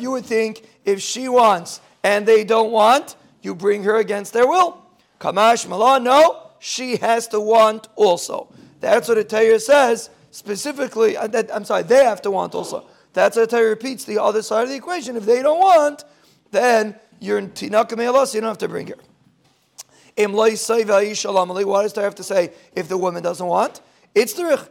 You 0.00 0.10
would 0.10 0.26
think 0.26 0.62
if 0.84 1.00
she 1.00 1.28
wants 1.28 1.80
and 2.02 2.26
they 2.26 2.44
don't 2.44 2.70
want, 2.70 3.16
you 3.42 3.54
bring 3.54 3.82
her 3.84 3.96
against 3.96 4.32
their 4.32 4.46
will. 4.46 4.82
Kamash 5.18 5.66
Malan, 5.68 6.04
no, 6.04 6.50
she 6.58 6.96
has 6.96 7.28
to 7.28 7.40
want 7.40 7.88
also. 7.96 8.48
That's 8.80 9.08
what 9.08 9.16
the 9.16 9.24
Torah 9.24 9.58
says 9.58 10.10
specifically. 10.30 11.16
Uh, 11.16 11.42
I'm 11.52 11.64
sorry, 11.64 11.82
they 11.82 12.04
have 12.04 12.22
to 12.22 12.30
want 12.30 12.54
also. 12.54 12.86
That's 13.12 13.36
what 13.36 13.48
the 13.48 13.56
Torah 13.56 13.68
repeats 13.70 14.04
the 14.04 14.18
other 14.22 14.42
side 14.42 14.64
of 14.64 14.68
the 14.68 14.76
equation. 14.76 15.16
If 15.16 15.24
they 15.24 15.42
don't 15.42 15.58
want, 15.60 16.04
then 16.50 16.94
you're 17.20 17.38
in 17.38 17.50
Tinaka 17.50 17.90
you 18.34 18.40
don't 18.40 18.48
have 18.48 18.58
to 18.58 18.68
bring 18.68 18.88
her. 18.88 18.96
Why 20.16 20.50
does 20.50 20.66
Torah 20.66 22.04
have 22.04 22.14
to 22.16 22.24
say 22.24 22.52
if 22.74 22.88
the 22.88 22.98
woman 22.98 23.22
doesn't 23.22 23.46
want? 23.46 23.80
It's 24.14 24.32
the 24.32 24.68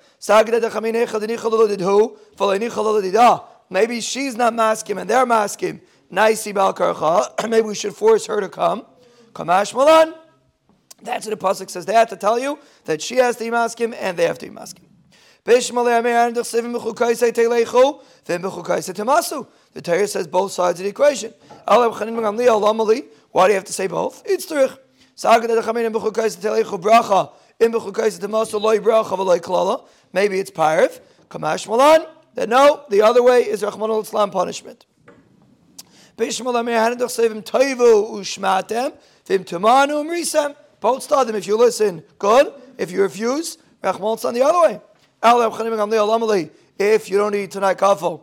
Maybe 3.71 4.01
she's 4.01 4.35
not 4.35 4.53
masking 4.53 4.97
and 4.97 5.09
they're 5.09 5.25
masking. 5.25 5.81
Maybe 6.11 7.61
we 7.61 7.75
should 7.75 7.95
force 7.95 8.25
her 8.25 8.41
to 8.41 8.49
come. 8.49 8.85
Kamash 9.33 9.73
Malan. 9.73 10.13
That's 11.01 11.25
what 11.25 11.39
the 11.39 11.45
pasuk 11.47 11.69
says. 11.69 11.85
They 11.85 11.93
have 11.93 12.09
to 12.09 12.17
tell 12.17 12.37
you 12.37 12.59
that 12.85 13.01
she 13.01 13.15
has 13.17 13.37
to 13.37 13.45
be 13.45 13.51
masking 13.51 13.93
and 13.93 14.17
they 14.17 14.25
have 14.25 14.37
to 14.39 14.47
be 14.47 14.51
masking. 14.51 14.88
The 19.73 19.81
Torah 19.81 20.07
says 20.07 20.27
both 20.27 20.51
sides 20.51 20.79
of 20.79 20.83
the 20.83 20.89
equation. 20.89 21.33
Why 21.65 23.47
do 23.47 23.51
you 23.51 23.55
have 23.55 23.63
to 23.63 23.73
say 23.73 23.87
both? 23.87 24.21
It's 24.25 24.45
true. 24.45 24.69
Maybe 30.13 30.39
it's 30.39 30.51
parv. 30.51 30.99
Kamash 31.29 31.67
malan. 31.67 32.05
Then 32.35 32.49
no, 32.49 32.83
the 32.89 33.01
other 33.01 33.23
way 33.23 33.41
is 33.41 33.63
Rahman 33.63 33.89
al 33.89 34.01
Islam 34.01 34.29
punishment. 34.29 34.85
Both 36.15 36.33
start 41.03 41.27
them. 41.27 41.35
If 41.35 41.47
you 41.47 41.57
listen, 41.57 42.03
good. 42.19 42.53
If 42.77 42.91
you 42.91 43.01
refuse, 43.01 43.57
Rahman 43.83 44.19
on 44.23 44.33
the 44.35 44.43
other 44.43 44.61
way. 44.61 44.79
If 45.21 47.09
you 47.09 47.17
don't 47.17 47.35
eat 47.35 47.51
tonight 47.51 47.77
kafel, 47.77 48.21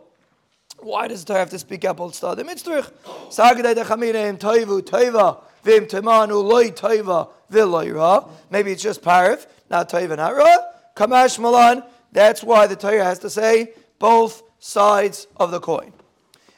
why 0.79 1.07
does 1.07 1.23
the 1.23 1.33
Torah 1.33 1.39
have 1.39 1.49
to 1.51 1.59
speak 1.59 1.85
up 1.85 1.97
both 1.97 2.15
start 2.15 2.37
them? 2.37 2.49
It's 2.49 2.63
trich. 2.63 2.91
toivu 3.29 4.81
toiva 4.81 5.43
vim 5.63 5.85
temanu 5.85 6.43
loy 6.43 6.69
toiva 6.69 7.29
viloy 7.51 8.29
Maybe 8.49 8.71
it's 8.71 8.81
just 8.81 9.01
parv, 9.01 9.45
not 9.69 9.89
toiva, 9.89 10.17
not 10.17 10.35
ra. 10.35 10.55
Kamash 10.95 11.39
malan. 11.39 11.83
That's 12.11 12.43
why 12.43 12.67
the 12.67 12.75
Torah 12.75 13.03
has 13.03 13.19
to 13.19 13.29
say 13.29 13.73
both 13.99 14.41
sides 14.59 15.27
of 15.37 15.51
the 15.51 15.59
coin. 15.59 15.93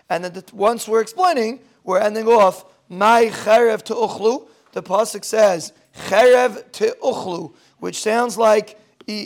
And 0.09 0.23
then 0.23 0.33
the, 0.33 0.43
once 0.53 0.87
we're 0.87 1.01
explaining, 1.01 1.59
we're 1.83 1.99
ending 1.99 2.27
off 2.27 2.65
my 2.87 3.25
to 3.25 3.93
uchlu. 3.93 4.47
The 4.71 4.83
pasuk 4.83 5.25
says 5.25 5.73
cherev 6.07 6.71
to 6.73 6.95
uchlu, 7.03 7.53
which 7.79 7.99
sounds 7.99 8.37
like 8.37 8.79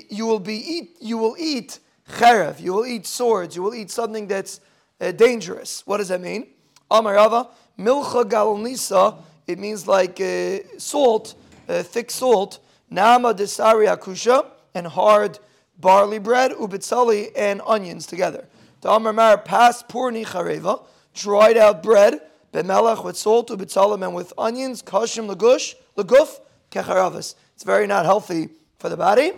you 0.10 0.26
will 0.26 0.40
be 0.40 0.56
eat. 0.56 0.98
You 1.00 1.18
will 1.18 1.36
eat 1.38 1.80
cherev. 2.10 2.60
You 2.60 2.74
will 2.74 2.86
eat 2.86 3.06
swords. 3.06 3.56
You 3.56 3.64
will 3.64 3.76
eat 3.76 3.92
something 3.92 4.28
that's 4.28 4.60
uh, 5.00 5.12
dangerous. 5.12 5.84
What 5.86 5.98
does 5.98 6.10
that 6.10 6.22
mean? 6.22 6.48
Amarava 6.90 7.50
milcha 7.78 8.24
galonisa. 8.24 9.18
It 9.48 9.60
means 9.60 9.88
like 9.88 10.22
uh, 10.22 10.60
salt, 10.78 11.36
uh, 11.68 11.84
thick 11.84 12.12
salt. 12.12 12.60
Nama 12.90 13.34
desari 13.34 13.88
akusha 13.94 14.46
and 14.74 14.88
hard 14.88 15.40
barley 15.80 16.20
bread, 16.20 16.52
ubitzali, 16.52 17.32
and 17.36 17.62
onions 17.66 18.06
together. 18.06 18.48
Damar 18.82 19.14
mar 19.14 19.38
pas 19.38 19.84
purni 19.84 20.26
chareva, 20.26 20.84
dried 21.14 21.58
out 21.58 21.84
bread, 21.84 22.22
bemelach 22.54 23.04
with 23.04 23.18
salt, 23.18 23.50
ubitzalim, 23.50 24.04
and 24.04 24.14
with 24.14 24.32
onions, 24.38 24.82
kashim 24.84 25.34
lagush, 25.34 25.76
laguf, 25.98 26.40
kecharavas. 26.72 27.36
It's 27.56 27.64
very 27.64 27.88
not 27.88 28.06
healthy 28.06 28.50
for 28.78 28.90
the 28.90 28.98
body. 28.98 29.34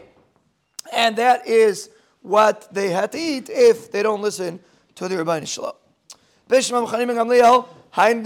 And 0.93 1.15
that 1.17 1.48
is 1.48 1.89
what 2.21 2.67
they 2.74 2.89
had 2.89 3.12
to 3.12 3.17
eat 3.17 3.50
if 3.50 3.91
they 3.91 4.04
don't 4.04 4.21
listen 4.21 4.60
to 4.95 5.08
the 5.08 5.17
Rabbi 5.17 5.43
Shalom. 5.43 5.74
Bishma 6.50 6.88
Gamliel, 6.88 7.67
Haim 7.91 8.24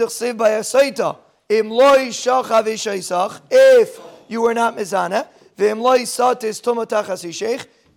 Im 1.52 1.70
shachav 1.70 3.42
if 3.50 4.00
you 4.28 4.42
were 4.42 4.54
not 4.54 4.78
mizana, 4.78 5.28
v'im 5.58 5.82
loy 5.82 6.04
satis 6.04 6.62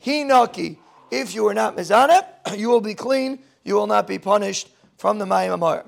Hinaki, 0.02 0.78
if 1.10 1.34
you 1.34 1.46
are 1.46 1.54
not 1.54 1.76
mizana, 1.76 2.24
you 2.56 2.70
will 2.70 2.80
be 2.80 2.94
clean, 2.94 3.38
you 3.62 3.74
will 3.74 3.86
not 3.86 4.06
be 4.06 4.18
punished 4.18 4.70
from 4.96 5.18
the 5.18 5.26
Mayim 5.26 5.52
Amar. 5.52 5.84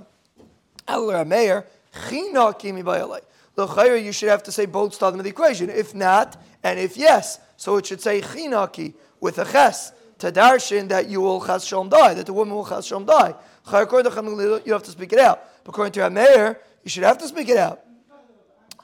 El 0.86 1.24
Meir, 1.24 1.64
Chinaki 1.92 2.72
mibayalei. 2.72 3.22
L'chayr, 3.56 4.02
you 4.02 4.12
should 4.12 4.28
have 4.28 4.42
to 4.42 4.52
say 4.52 4.66
both 4.66 4.94
sides 4.94 5.16
of 5.16 5.22
the 5.22 5.30
equation. 5.30 5.70
If 5.70 5.94
not, 5.94 6.36
and 6.62 6.78
if 6.78 6.96
yes, 6.96 7.38
so 7.56 7.76
it 7.76 7.86
should 7.86 8.00
say 8.00 8.20
Chinaki 8.20 8.94
with 9.20 9.38
a 9.38 9.44
ches 9.44 9.92
to 10.18 10.32
darshan 10.32 10.88
that 10.88 11.08
you 11.08 11.20
will 11.20 11.40
chas 11.40 11.64
shalom 11.64 11.88
die, 11.88 12.14
that 12.14 12.26
the 12.26 12.32
woman 12.32 12.54
will 12.54 12.64
chas 12.66 12.86
shalom 12.86 13.04
die. 13.04 13.34
You 13.66 14.72
have 14.72 14.82
to 14.82 14.90
speak 14.90 15.12
it 15.12 15.18
out. 15.18 15.48
According 15.66 15.92
to 15.92 16.10
Meir, 16.10 16.60
you 16.82 16.90
should 16.90 17.04
have 17.04 17.18
to 17.18 17.28
speak 17.28 17.48
it 17.48 17.56
out. 17.56 17.80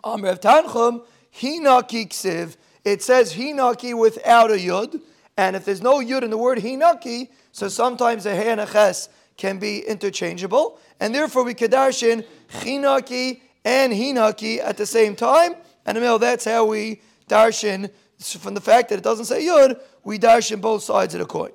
Amr 0.03 0.37
Tanchum, 0.37 1.03
Hinaki 1.35 2.09
ksiv. 2.09 2.57
It 2.85 3.03
says 3.03 3.35
Hinaki 3.35 3.99
without 3.99 4.51
a 4.51 4.55
yud. 4.55 5.01
And 5.37 5.57
if 5.57 5.65
there's 5.65 5.83
no 5.83 6.01
yud 6.01 6.23
in 6.23 6.31
the 6.31 6.39
word 6.39 6.59
hinaki, 6.59 7.29
so 7.53 7.69
sometimes 7.69 8.27
a 8.27 8.35
he 8.35 8.49
and 8.49 8.61
a 8.61 8.67
ches 8.67 9.09
can 9.37 9.59
be 9.59 9.81
interchangeable, 9.81 10.79
and 10.99 11.15
therefore 11.15 11.45
we 11.45 11.55
could 11.55 11.71
darshan 11.71 12.25
chinaki 12.51 13.41
and 13.65 13.93
hinaki 13.93 14.59
at 14.59 14.77
the 14.77 14.87
same 14.87 15.17
time. 15.17 15.55
And 15.87 15.97
the 15.97 16.19
that's 16.19 16.45
how 16.45 16.67
we 16.67 17.01
darshan 17.29 17.91
from 18.39 18.55
the 18.55 18.61
fact 18.61 18.91
that 18.91 18.99
it 18.99 19.05
doesn't 19.05 19.25
say 19.25 19.45
yud, 19.45 19.81
we 20.05 20.19
darshan 20.19 20.61
both 20.61 20.83
sides 20.83 21.15
of 21.15 21.21
the 21.21 21.27
coin. 21.27 21.53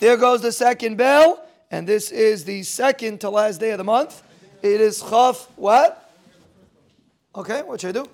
There 0.00 0.16
goes 0.16 0.42
the 0.42 0.52
second 0.52 0.96
bell, 0.96 1.44
and 1.70 1.88
this 1.88 2.10
is 2.10 2.44
the 2.44 2.62
second 2.62 3.20
to 3.22 3.30
last 3.30 3.58
day 3.58 3.70
of 3.70 3.78
the 3.78 3.84
month. 3.84 4.22
It 4.62 4.80
is 4.80 5.00
chaf 5.00 5.48
what? 5.56 6.12
Okay, 7.34 7.62
what 7.62 7.80
should 7.80 7.96
I 7.96 8.02
do? 8.02 8.10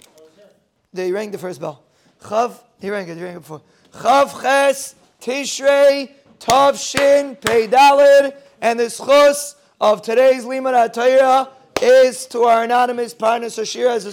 They 0.92 1.12
rang 1.12 1.30
the 1.30 1.38
first 1.38 1.60
bell. 1.60 1.82
Chav, 2.22 2.58
he 2.80 2.90
rang 2.90 3.08
it, 3.08 3.16
he 3.16 3.22
rang 3.22 3.36
it 3.36 3.40
before. 3.40 3.62
Chav 3.92 4.40
Ches 4.40 4.94
Tishrei 5.20 6.10
Tav 6.38 6.78
Shin 6.78 7.36
Pei 7.36 7.68
Dalid, 7.68 8.34
and 8.60 8.80
the 8.80 8.84
schus 8.84 9.56
of 9.80 10.02
today's 10.02 10.44
Limud 10.44 10.72
HaTorah 10.72 11.48
is 11.82 12.26
to 12.26 12.42
our 12.42 12.64
anonymous 12.64 13.14
Parnas 13.14 13.58
Ashir 13.58 13.88
as 13.88 14.06
a 14.06 14.12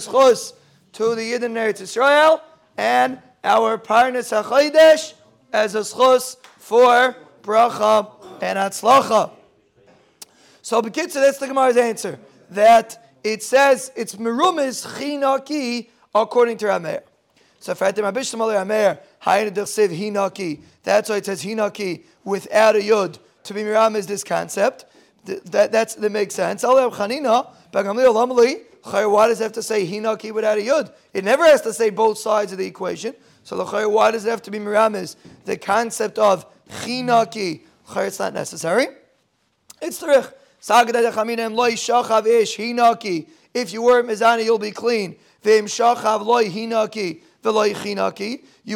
to 0.92 1.14
the 1.14 1.32
Yidden 1.32 1.52
Eretz 1.52 1.80
Israel, 1.80 2.40
and 2.76 3.20
our 3.44 3.78
Parnas 3.78 4.32
HaChodesh 4.32 5.14
as 5.52 5.74
a 5.74 5.80
schus 5.80 6.36
for 6.58 7.16
bracha 7.42 8.10
and 8.42 8.58
atzlacha. 8.58 9.30
So, 10.62 10.82
Bekitza, 10.82 11.14
that's 11.14 11.38
the 11.38 11.46
Gemara's 11.46 11.76
answer. 11.76 12.18
That 12.50 13.12
it 13.24 13.42
says 13.42 13.90
it's 13.96 14.16
merumis 14.16 14.86
chinaki 14.86 15.88
according 16.14 16.58
to 16.58 16.66
Rameir. 16.66 17.02
So, 17.60 17.74
Fatim 17.74 18.10
Abishtam 18.10 18.40
Rameir, 18.40 18.98
hinaki. 19.22 20.60
That's 20.82 21.10
why 21.10 21.16
it 21.16 21.26
says 21.26 21.42
hinaki 21.42 22.04
without 22.24 22.76
a 22.76 22.80
yud. 22.80 23.18
To 23.44 23.54
be 23.54 23.62
miram 23.62 23.96
is 23.96 24.06
this 24.06 24.24
concept. 24.24 24.84
That, 25.24 25.72
that's, 25.72 25.94
that 25.94 26.10
makes 26.10 26.34
sense. 26.34 26.64
Why 27.70 29.28
does 29.28 29.40
it 29.40 29.42
have 29.42 29.52
to 29.52 29.62
say 29.62 29.86
hinaki 29.86 30.32
without 30.32 30.58
a 30.58 30.62
yud? 30.62 30.92
It 31.12 31.24
never 31.24 31.44
has 31.44 31.60
to 31.62 31.72
say 31.72 31.90
both 31.90 32.18
sides 32.18 32.52
of 32.52 32.58
the 32.58 32.66
equation. 32.66 33.14
So 33.44 33.88
why 33.88 34.10
does 34.10 34.26
it 34.26 34.30
have 34.30 34.42
to 34.42 34.50
be 34.50 34.58
miramis? 34.58 35.16
The 35.44 35.56
concept 35.56 36.18
of 36.18 36.44
chinaki. 36.68 37.62
It's 37.96 38.18
not 38.18 38.34
necessary. 38.34 38.88
It's 39.80 40.02
trich. 40.02 40.32
If 43.54 43.72
you 43.72 43.82
were 43.82 44.02
mizani, 44.02 44.44
you'll 44.44 44.58
be 44.58 44.72
clean. 44.72 45.16
You 45.44 45.62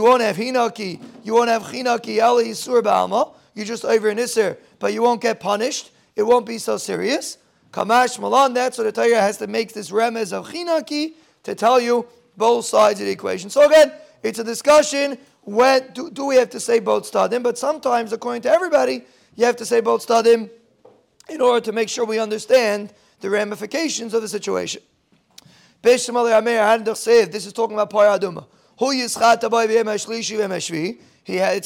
won't 0.02 0.22
have 0.22 0.37
hinaki. 0.37 1.02
You 1.24 1.35
won't 1.35 1.48
have 1.48 1.62
chinaki. 1.64 2.22
Ali 2.22 2.44
yisur 2.46 2.83
ba'alma. 2.83 3.35
You 3.55 3.64
just 3.64 3.85
over 3.85 4.09
an 4.09 4.18
iser, 4.18 4.57
but 4.78 4.94
you 4.94 5.02
won't 5.02 5.20
get 5.20 5.40
punished. 5.40 5.90
It 6.16 6.22
won't 6.22 6.46
be 6.46 6.59
so 6.59 6.78
serious. 6.78 7.37
Kamash 7.72 8.18
malan. 8.20 8.54
That's 8.54 8.78
what 8.78 8.85
the 8.85 8.92
Torah 8.92 9.20
has 9.20 9.38
to 9.38 9.46
make 9.46 9.72
this 9.72 9.90
remez 9.90 10.32
of 10.32 10.48
chinaki 10.48 11.14
to 11.42 11.54
tell 11.54 11.80
you 11.80 12.06
both 12.37 12.66
sides 12.66 13.00
of 13.00 13.06
the 13.06 13.12
equation. 13.12 13.50
So 13.50 13.66
again, 13.66 13.92
it's 14.22 14.38
a 14.38 14.44
discussion. 14.44 15.18
When 15.42 15.92
do, 15.92 16.11
do 16.11 16.26
we 16.26 16.37
have 16.37 16.50
to 16.50 16.61
say 16.61 16.78
both 16.78 17.11
stadim? 17.11 17.42
But 17.42 17.58
sometimes, 17.58 18.12
according 18.12 18.42
to 18.42 18.50
everybody, 18.50 19.04
you 19.35 19.44
have 19.44 19.56
to 19.56 19.66
say 19.66 19.80
both 19.80 20.06
stadim 20.06 20.50
in 21.28 21.40
order 21.40 21.64
to 21.64 21.72
make 21.72 21.88
sure 21.88 22.04
we 22.04 22.18
understand 22.18 22.92
the 23.20 23.30
ramifications 23.30 24.14
of 24.14 24.22
the 24.22 24.28
situation. 24.28 24.82
This 25.80 26.08
is 26.08 26.14
talking 27.52 27.74
about 27.74 27.90
Paraduma. 27.90 28.46
Who. 28.78 28.90
He 28.90 29.02
it's 29.02 29.16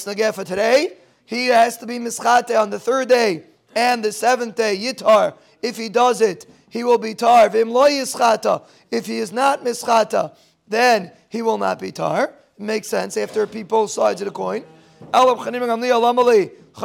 nageh 0.04 0.34
for 0.34 0.44
today. 0.44 0.96
He 1.24 1.46
has 1.46 1.76
to 1.78 1.86
be 1.86 1.98
mischate 1.98 2.60
on 2.60 2.70
the 2.70 2.78
third 2.78 3.08
day 3.08 3.44
and 3.74 4.04
the 4.04 4.12
seventh 4.12 4.54
day 4.54 4.76
yitar. 4.78 5.34
If 5.66 5.76
he 5.76 5.88
does 5.88 6.20
it 6.20 6.46
he 6.76 6.84
will 6.84 6.98
be 6.98 7.14
tar. 7.14 7.46
If 7.46 9.06
he 9.06 9.18
is 9.18 9.32
not 9.32 9.64
mischata, 9.64 10.36
then 10.68 11.10
he 11.30 11.40
will 11.42 11.58
not 11.58 11.78
be 11.78 11.90
tar. 11.90 12.34
It 12.58 12.62
makes 12.62 12.88
sense 12.88 13.16
after 13.16 13.46
both 13.46 13.90
sides 13.90 14.20
of 14.20 14.26
the 14.26 14.30
coin. 14.30 14.64
Why 15.12 15.24
do 15.24 15.30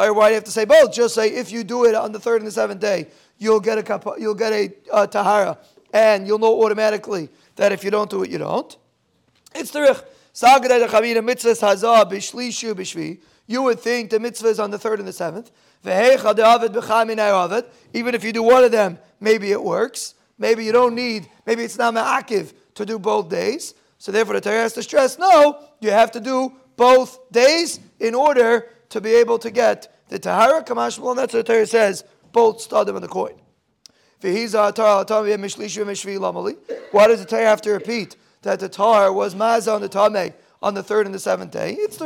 you 0.05 0.33
have 0.35 0.43
to 0.45 0.51
say 0.51 0.65
both? 0.65 0.93
Just 0.93 1.15
say 1.15 1.29
if 1.29 1.51
you 1.51 1.63
do 1.65 1.85
it 1.85 1.95
on 1.95 2.11
the 2.13 2.19
third 2.19 2.41
and 2.41 2.47
the 2.47 2.51
seventh 2.51 2.79
day, 2.79 3.07
you'll 3.37 3.59
get 3.59 3.77
a 3.77 4.15
you'll 4.17 4.35
get 4.35 4.53
a 4.53 4.71
uh, 4.91 5.07
tahara, 5.07 5.57
and 5.93 6.25
you'll 6.25 6.39
know 6.39 6.63
automatically 6.63 7.27
that 7.57 7.73
if 7.73 7.83
you 7.83 7.91
don't 7.91 8.09
do 8.09 8.23
it, 8.23 8.29
you 8.29 8.37
don't. 8.37 8.77
It's 9.53 9.71
the 9.71 10.03
You 13.47 13.61
would 13.63 13.79
think 13.81 14.09
the 14.09 14.19
mitzvah 14.19 14.47
is 14.47 14.59
on 14.61 14.71
the 14.71 14.79
third 14.79 14.99
and 14.99 15.07
the 15.07 15.13
seventh. 15.13 15.51
Even 15.83 15.95
if 18.15 18.23
you 18.23 18.33
do 18.33 18.43
one 18.43 18.63
of 18.63 18.71
them, 18.71 18.99
maybe 19.19 19.51
it 19.51 19.63
works. 19.63 20.15
Maybe 20.37 20.65
you 20.65 20.71
don't 20.71 20.95
need, 20.95 21.29
maybe 21.45 21.63
it's 21.63 21.77
not 21.77 21.93
ma'akiv 21.93 22.53
to 22.73 22.85
do 22.85 22.97
both 22.97 23.29
days. 23.29 23.75
So 23.99 24.11
therefore 24.11 24.35
the 24.35 24.41
Torah 24.41 24.61
has 24.61 24.73
to 24.73 24.81
stress, 24.81 25.19
no, 25.19 25.59
you 25.79 25.91
have 25.91 26.11
to 26.13 26.19
do 26.19 26.53
both 26.75 27.31
days 27.31 27.79
in 27.99 28.15
order 28.15 28.69
to 28.89 28.99
be 28.99 29.13
able 29.13 29.37
to 29.37 29.51
get 29.51 29.95
the 30.09 30.17
Tahara 30.17 30.63
Kamash 30.63 30.97
and 30.97 31.17
that's 31.17 31.33
what 31.33 31.45
the 31.45 31.53
Torah 31.53 31.67
says, 31.67 32.03
both 32.31 32.67
stadim 32.67 32.95
on 32.95 33.03
the 33.03 33.07
coin. 33.07 33.35
Why 36.91 37.07
does 37.07 37.19
the 37.19 37.25
Torah 37.27 37.45
have 37.45 37.61
to 37.61 37.71
repeat 37.71 38.15
that 38.41 38.59
the 38.59 38.69
Tar 38.69 39.13
was 39.13 39.35
Maza 39.35 39.73
on 39.73 39.81
the 39.81 39.89
Tameh 39.89 40.33
on 40.61 40.73
the 40.73 40.83
third 40.83 41.05
and 41.05 41.13
the 41.13 41.19
seventh 41.19 41.51
day? 41.51 41.73
It's 41.73 41.97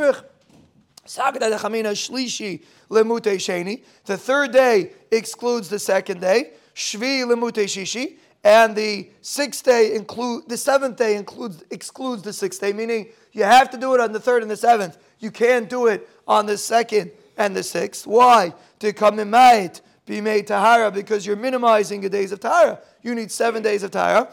the 1.06 3.80
the 4.04 4.16
third 4.16 4.52
day 4.52 4.92
excludes 5.10 5.68
the 5.68 5.78
second 5.78 6.20
day. 6.20 6.52
Shvi 6.74 7.24
lemute 7.24 7.64
shishi 7.64 8.18
and 8.44 8.76
the 8.76 9.10
sixth 9.22 9.64
day 9.64 9.94
include 9.94 10.48
the 10.48 10.56
seventh 10.56 10.96
day 10.96 11.16
includes 11.16 11.64
excludes 11.70 12.22
the 12.22 12.32
sixth 12.32 12.60
day, 12.60 12.72
meaning 12.72 13.08
you 13.32 13.42
have 13.42 13.70
to 13.70 13.76
do 13.76 13.94
it 13.94 14.00
on 14.00 14.12
the 14.12 14.20
third 14.20 14.42
and 14.42 14.50
the 14.50 14.56
seventh. 14.56 14.98
You 15.18 15.30
can't 15.30 15.68
do 15.68 15.86
it 15.86 16.08
on 16.28 16.46
the 16.46 16.56
second 16.56 17.10
and 17.36 17.56
the 17.56 17.62
sixth. 17.62 18.06
Why? 18.06 18.54
To 18.80 18.92
come 18.92 19.18
in 19.18 19.30
might 19.30 19.80
be 20.04 20.20
made 20.20 20.46
tahara 20.46 20.92
because 20.92 21.26
you're 21.26 21.34
minimizing 21.34 22.00
the 22.00 22.08
days 22.08 22.30
of 22.30 22.40
tahara. 22.40 22.80
You 23.02 23.14
need 23.14 23.32
seven 23.32 23.62
days 23.62 23.82
of 23.82 23.90
tahara. 23.90 24.30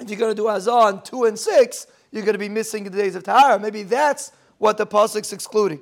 If 0.00 0.10
you're 0.10 0.18
going 0.18 0.34
to 0.34 0.40
do 0.40 0.48
azan 0.48 1.02
two 1.02 1.24
and 1.24 1.38
six, 1.38 1.86
you're 2.12 2.24
going 2.24 2.34
to 2.34 2.38
be 2.38 2.48
missing 2.48 2.84
the 2.84 2.90
days 2.90 3.16
of 3.16 3.24
tahara. 3.24 3.58
Maybe 3.58 3.82
that's 3.82 4.30
what 4.58 4.78
the 4.78 4.86
pasuk's 4.86 5.32
excluding. 5.32 5.80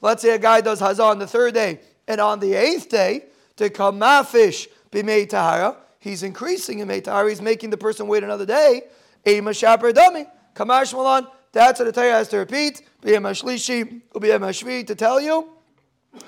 Let's 0.00 0.22
say 0.22 0.34
a 0.34 0.38
guy 0.38 0.60
does 0.60 0.80
hazan 0.80 1.10
on 1.10 1.18
the 1.18 1.26
third 1.26 1.54
day 1.54 1.80
and 2.08 2.20
on 2.20 2.40
the 2.40 2.54
eighth 2.54 2.88
day 2.88 3.26
to 3.56 3.70
kamafish 3.70 4.66
b'mei 4.90 5.28
tahara. 5.28 5.76
He's 6.00 6.22
increasing 6.22 6.80
in 6.80 6.88
tahara. 7.02 7.28
He's 7.28 7.40
making 7.40 7.70
the 7.70 7.76
person 7.76 8.06
wait 8.08 8.22
another 8.22 8.44
day. 8.44 8.82
Ema 9.26 9.54
shaper 9.54 9.92
dami. 9.92 10.26
Kamash 10.54 10.92
malan. 10.92 11.26
That's 11.52 11.78
what 11.78 11.86
the 11.86 11.92
Torah 11.92 12.12
has 12.12 12.28
to 12.28 12.38
repeat. 12.38 12.82
B'yem 13.00 13.22
hashlishi 13.22 14.86
to 14.86 14.94
tell 14.94 15.20
you. 15.20 15.48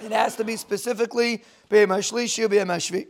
It 0.03 0.13
has 0.13 0.37
to 0.37 0.45
be 0.45 0.57
specifically 0.57 1.43
b'yem 1.69 1.89
hashlishi 1.89 2.49
u'b'yem 2.49 2.69
hashvi. 2.69 3.09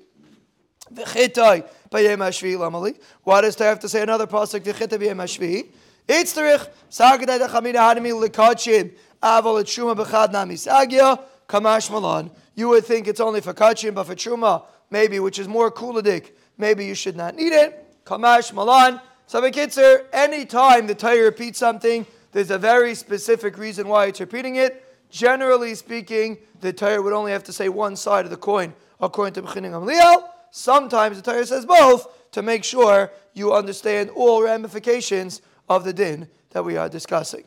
V'chitai 0.92 1.68
lamali. 1.92 2.98
Why 3.22 3.42
does 3.42 3.54
Torah 3.54 3.68
have 3.70 3.80
to 3.80 3.88
say 3.88 4.02
another 4.02 4.26
pasuk? 4.26 4.60
V'chitai 4.60 4.98
b'yem 4.98 5.16
hashvi. 5.16 5.68
It's 6.08 6.34
Itzterich 6.34 6.68
sagdai 6.90 7.40
dachamina 7.40 7.78
hadimi 7.78 8.12
likachim 8.12 8.92
aval 9.22 9.60
et 9.60 9.66
shuma 9.66 9.96
b'chad 9.96 10.32
namisagya 10.32 11.20
kamash 11.48 11.90
malan. 11.90 12.30
You 12.54 12.68
would 12.68 12.84
think 12.84 13.08
it's 13.08 13.20
only 13.20 13.40
for 13.40 13.52
kachim, 13.52 13.94
but 13.94 14.04
for 14.04 14.14
truma, 14.14 14.64
maybe, 14.90 15.18
which 15.18 15.38
is 15.38 15.48
more 15.48 15.70
kuladik, 15.70 16.30
maybe 16.58 16.86
you 16.86 16.94
should 16.94 17.16
not 17.16 17.34
need 17.34 17.52
it. 17.52 18.04
Kamash, 18.04 18.52
malan. 18.52 19.00
So, 19.26 19.42
Bekitzer, 19.42 20.04
any 20.12 20.46
time 20.46 20.86
the 20.86 20.94
Torah 20.94 21.24
repeats 21.24 21.58
something, 21.58 22.06
there's 22.30 22.52
a 22.52 22.58
very 22.58 22.94
specific 22.94 23.58
reason 23.58 23.88
why 23.88 24.06
it's 24.06 24.20
repeating 24.20 24.56
it. 24.56 24.84
Generally 25.10 25.74
speaking, 25.74 26.38
the 26.60 26.72
Torah 26.72 27.02
would 27.02 27.12
only 27.12 27.32
have 27.32 27.42
to 27.44 27.52
say 27.52 27.68
one 27.68 27.96
side 27.96 28.24
of 28.24 28.30
the 28.30 28.36
coin, 28.36 28.72
according 29.00 29.34
to 29.34 29.42
Bechinim 29.42 29.72
Gamliel. 29.72 30.28
Sometimes 30.52 31.20
the 31.20 31.30
Torah 31.30 31.44
says 31.44 31.66
both 31.66 32.30
to 32.30 32.42
make 32.42 32.62
sure 32.62 33.10
you 33.34 33.52
understand 33.52 34.10
all 34.10 34.42
ramifications 34.42 35.42
of 35.68 35.84
the 35.84 35.92
din 35.92 36.28
that 36.50 36.64
we 36.64 36.76
are 36.76 36.88
discussing. 36.88 37.44